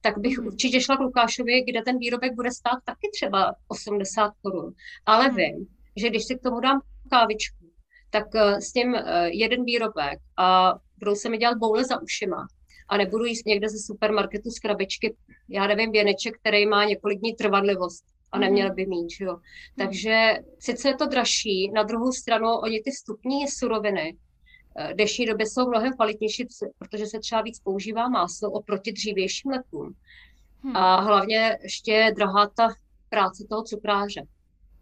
tak 0.06 0.18
bych 0.18 0.38
hmm. 0.38 0.48
určitě 0.48 0.82
šla 0.82 0.98
k 0.98 1.00
Lukášovi, 1.00 1.62
kde 1.62 1.82
ten 1.82 1.98
výrobek 1.98 2.34
bude 2.34 2.52
stát 2.52 2.80
taky 2.86 3.10
třeba 3.13 3.56
80 3.68 4.32
korun. 4.41 4.74
Ale 5.06 5.26
hmm. 5.26 5.36
vím, 5.36 5.68
že 5.96 6.10
když 6.10 6.24
si 6.26 6.36
k 6.36 6.41
tomu 6.41 6.60
dám 6.60 6.82
kávičku, 7.10 7.65
tak 8.10 8.26
uh, 8.36 8.58
s 8.58 8.72
tím 8.72 8.94
uh, 8.94 9.00
jeden 9.26 9.65
výrobek 9.65 10.20
a 10.38 10.74
budou 11.00 11.15
se 11.15 11.30
mi 11.30 11.38
dělat 11.38 11.58
boule 11.58 11.84
za 11.84 12.02
ušima 12.02 12.48
a 12.89 12.98
nebudu 12.98 13.26
jíst 13.26 13.46
někde 13.46 13.70
ze 13.70 13.78
supermarketu 13.86 14.50
z 14.50 14.60
krabičky, 14.60 15.15
já 15.50 15.68
nevím, 15.68 15.91
věneček, 15.91 16.38
který 16.39 16.65
má 16.65 16.86
několik 16.86 17.20
dní 17.20 17.34
trvanlivost 17.34 18.06
a 18.32 18.39
neměl 18.39 18.68
hmm. 18.68 18.76
by 18.76 18.86
mít, 18.86 19.10
jo. 19.20 19.32
Hmm. 19.32 19.41
Takže 19.78 20.34
sice 20.60 20.88
je 20.88 20.96
to 20.96 21.06
dražší, 21.06 21.72
na 21.72 21.84
druhou 21.84 22.12
stranu 22.12 22.48
oni 22.48 22.82
ty 22.82 22.91
vstupní 22.91 23.48
suroviny 23.48 24.18
dnešní 24.94 25.26
době 25.26 25.46
jsou 25.46 25.70
mnohem 25.70 25.94
kvalitnější, 25.94 26.48
protože 26.80 27.06
se 27.06 27.20
třeba 27.20 27.42
víc 27.42 27.60
používá 27.60 28.10
máslo 28.10 28.52
oproti 28.52 28.92
dřívějším 28.92 29.52
letům. 29.52 29.96
Hmm. 30.64 30.76
A 30.76 31.02
hlavně 31.02 31.58
ještě 31.64 31.92
je 31.92 32.14
drahá 32.14 32.48
ta 32.48 32.68
práce 33.10 33.46
toho 33.50 33.64
cukráře. 33.64 34.22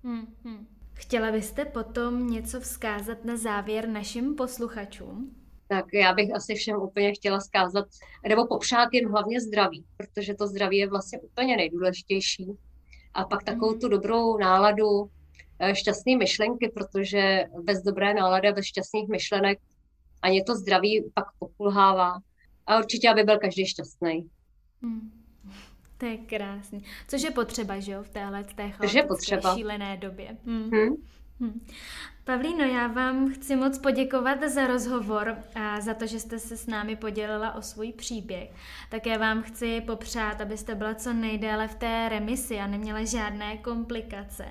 Hmm, 0.03 0.35
hmm. 0.43 0.67
Chtěla 0.93 1.31
byste 1.31 1.65
potom 1.65 2.27
něco 2.27 2.59
vzkázat 2.59 3.25
na 3.25 3.37
závěr 3.37 3.89
našim 3.89 4.35
posluchačům? 4.35 5.35
Tak 5.67 5.85
já 5.93 6.13
bych 6.13 6.35
asi 6.35 6.55
všem 6.55 6.75
úplně 6.75 7.13
chtěla 7.13 7.39
zkázat, 7.39 7.85
nebo 8.27 8.47
popřát 8.47 8.89
jim 8.91 9.09
hlavně 9.09 9.41
zdraví, 9.41 9.85
protože 9.97 10.33
to 10.33 10.47
zdraví 10.47 10.77
je 10.77 10.89
vlastně 10.89 11.19
úplně 11.19 11.57
nejdůležitější. 11.57 12.51
A 13.13 13.23
pak 13.25 13.43
takovou 13.43 13.71
hmm. 13.71 13.79
tu 13.79 13.87
dobrou 13.87 14.37
náladu, 14.37 15.09
eh, 15.59 15.75
šťastné 15.75 16.17
myšlenky, 16.17 16.71
protože 16.75 17.43
bez 17.63 17.81
dobré 17.81 18.13
nálady 18.13 18.51
bez 18.51 18.65
šťastných 18.65 19.07
myšlenek 19.07 19.59
ani 20.23 20.43
to 20.43 20.55
zdraví 20.55 21.11
pak 21.13 21.25
pokulhává. 21.39 22.19
A 22.67 22.79
určitě, 22.79 23.09
aby 23.09 23.23
byl 23.23 23.39
každý 23.39 23.67
šťastný. 23.67 24.29
Hmm. 24.81 25.11
To 25.97 26.05
je 26.05 26.17
krásný. 26.17 26.83
Což 27.07 27.21
je 27.21 27.31
potřeba, 27.31 27.79
že 27.79 27.91
jo, 27.91 28.03
v 28.03 28.09
téhle 28.09 28.43
té 28.43 28.69
chaotické, 28.69 29.41
šílené 29.55 29.97
době. 29.97 30.37
Hmm. 30.45 30.69
Hmm. 30.71 30.95
Hmm. 31.39 31.65
Pavlíno, 32.25 32.63
já 32.63 32.87
vám 32.87 33.33
chci 33.33 33.55
moc 33.55 33.77
poděkovat 33.77 34.43
za 34.43 34.67
rozhovor 34.67 35.37
a 35.55 35.81
za 35.81 35.93
to, 35.93 36.07
že 36.07 36.19
jste 36.19 36.39
se 36.39 36.57
s 36.57 36.67
námi 36.67 36.95
podělila 36.95 37.55
o 37.55 37.61
svůj 37.61 37.93
příběh. 37.93 38.49
Také 38.89 39.17
vám 39.17 39.43
chci 39.43 39.81
popřát, 39.81 40.41
abyste 40.41 40.75
byla 40.75 40.95
co 40.95 41.13
nejdéle 41.13 41.67
v 41.67 41.75
té 41.75 42.09
remisi 42.09 42.59
a 42.59 42.67
neměla 42.67 43.05
žádné 43.05 43.57
komplikace. 43.57 44.45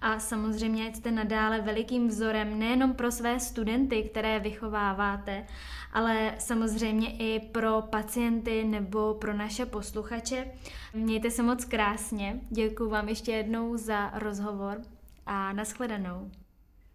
A 0.00 0.18
samozřejmě 0.18 0.94
jste 0.94 1.10
nadále 1.10 1.60
velikým 1.60 2.08
vzorem 2.08 2.58
nejenom 2.58 2.94
pro 2.94 3.10
své 3.10 3.40
studenty, 3.40 4.02
které 4.02 4.38
vychováváte, 4.38 5.46
ale 5.92 6.34
samozřejmě 6.38 7.16
i 7.16 7.40
pro 7.40 7.82
pacienty 7.82 8.64
nebo 8.64 9.14
pro 9.14 9.34
naše 9.34 9.66
posluchače. 9.66 10.46
Mějte 10.94 11.30
se 11.30 11.42
moc 11.42 11.64
krásně. 11.64 12.40
Děkuji 12.50 12.90
vám 12.90 13.08
ještě 13.08 13.32
jednou 13.32 13.76
za 13.76 14.10
rozhovor 14.14 14.82
a 15.30 15.52
nashledanou. 15.52 16.30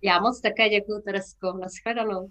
Já 0.01 0.19
moc 0.19 0.41
také 0.41 0.69
děkuji, 0.69 1.01
Teresko. 1.01 1.53
Nashledanou. 1.53 2.29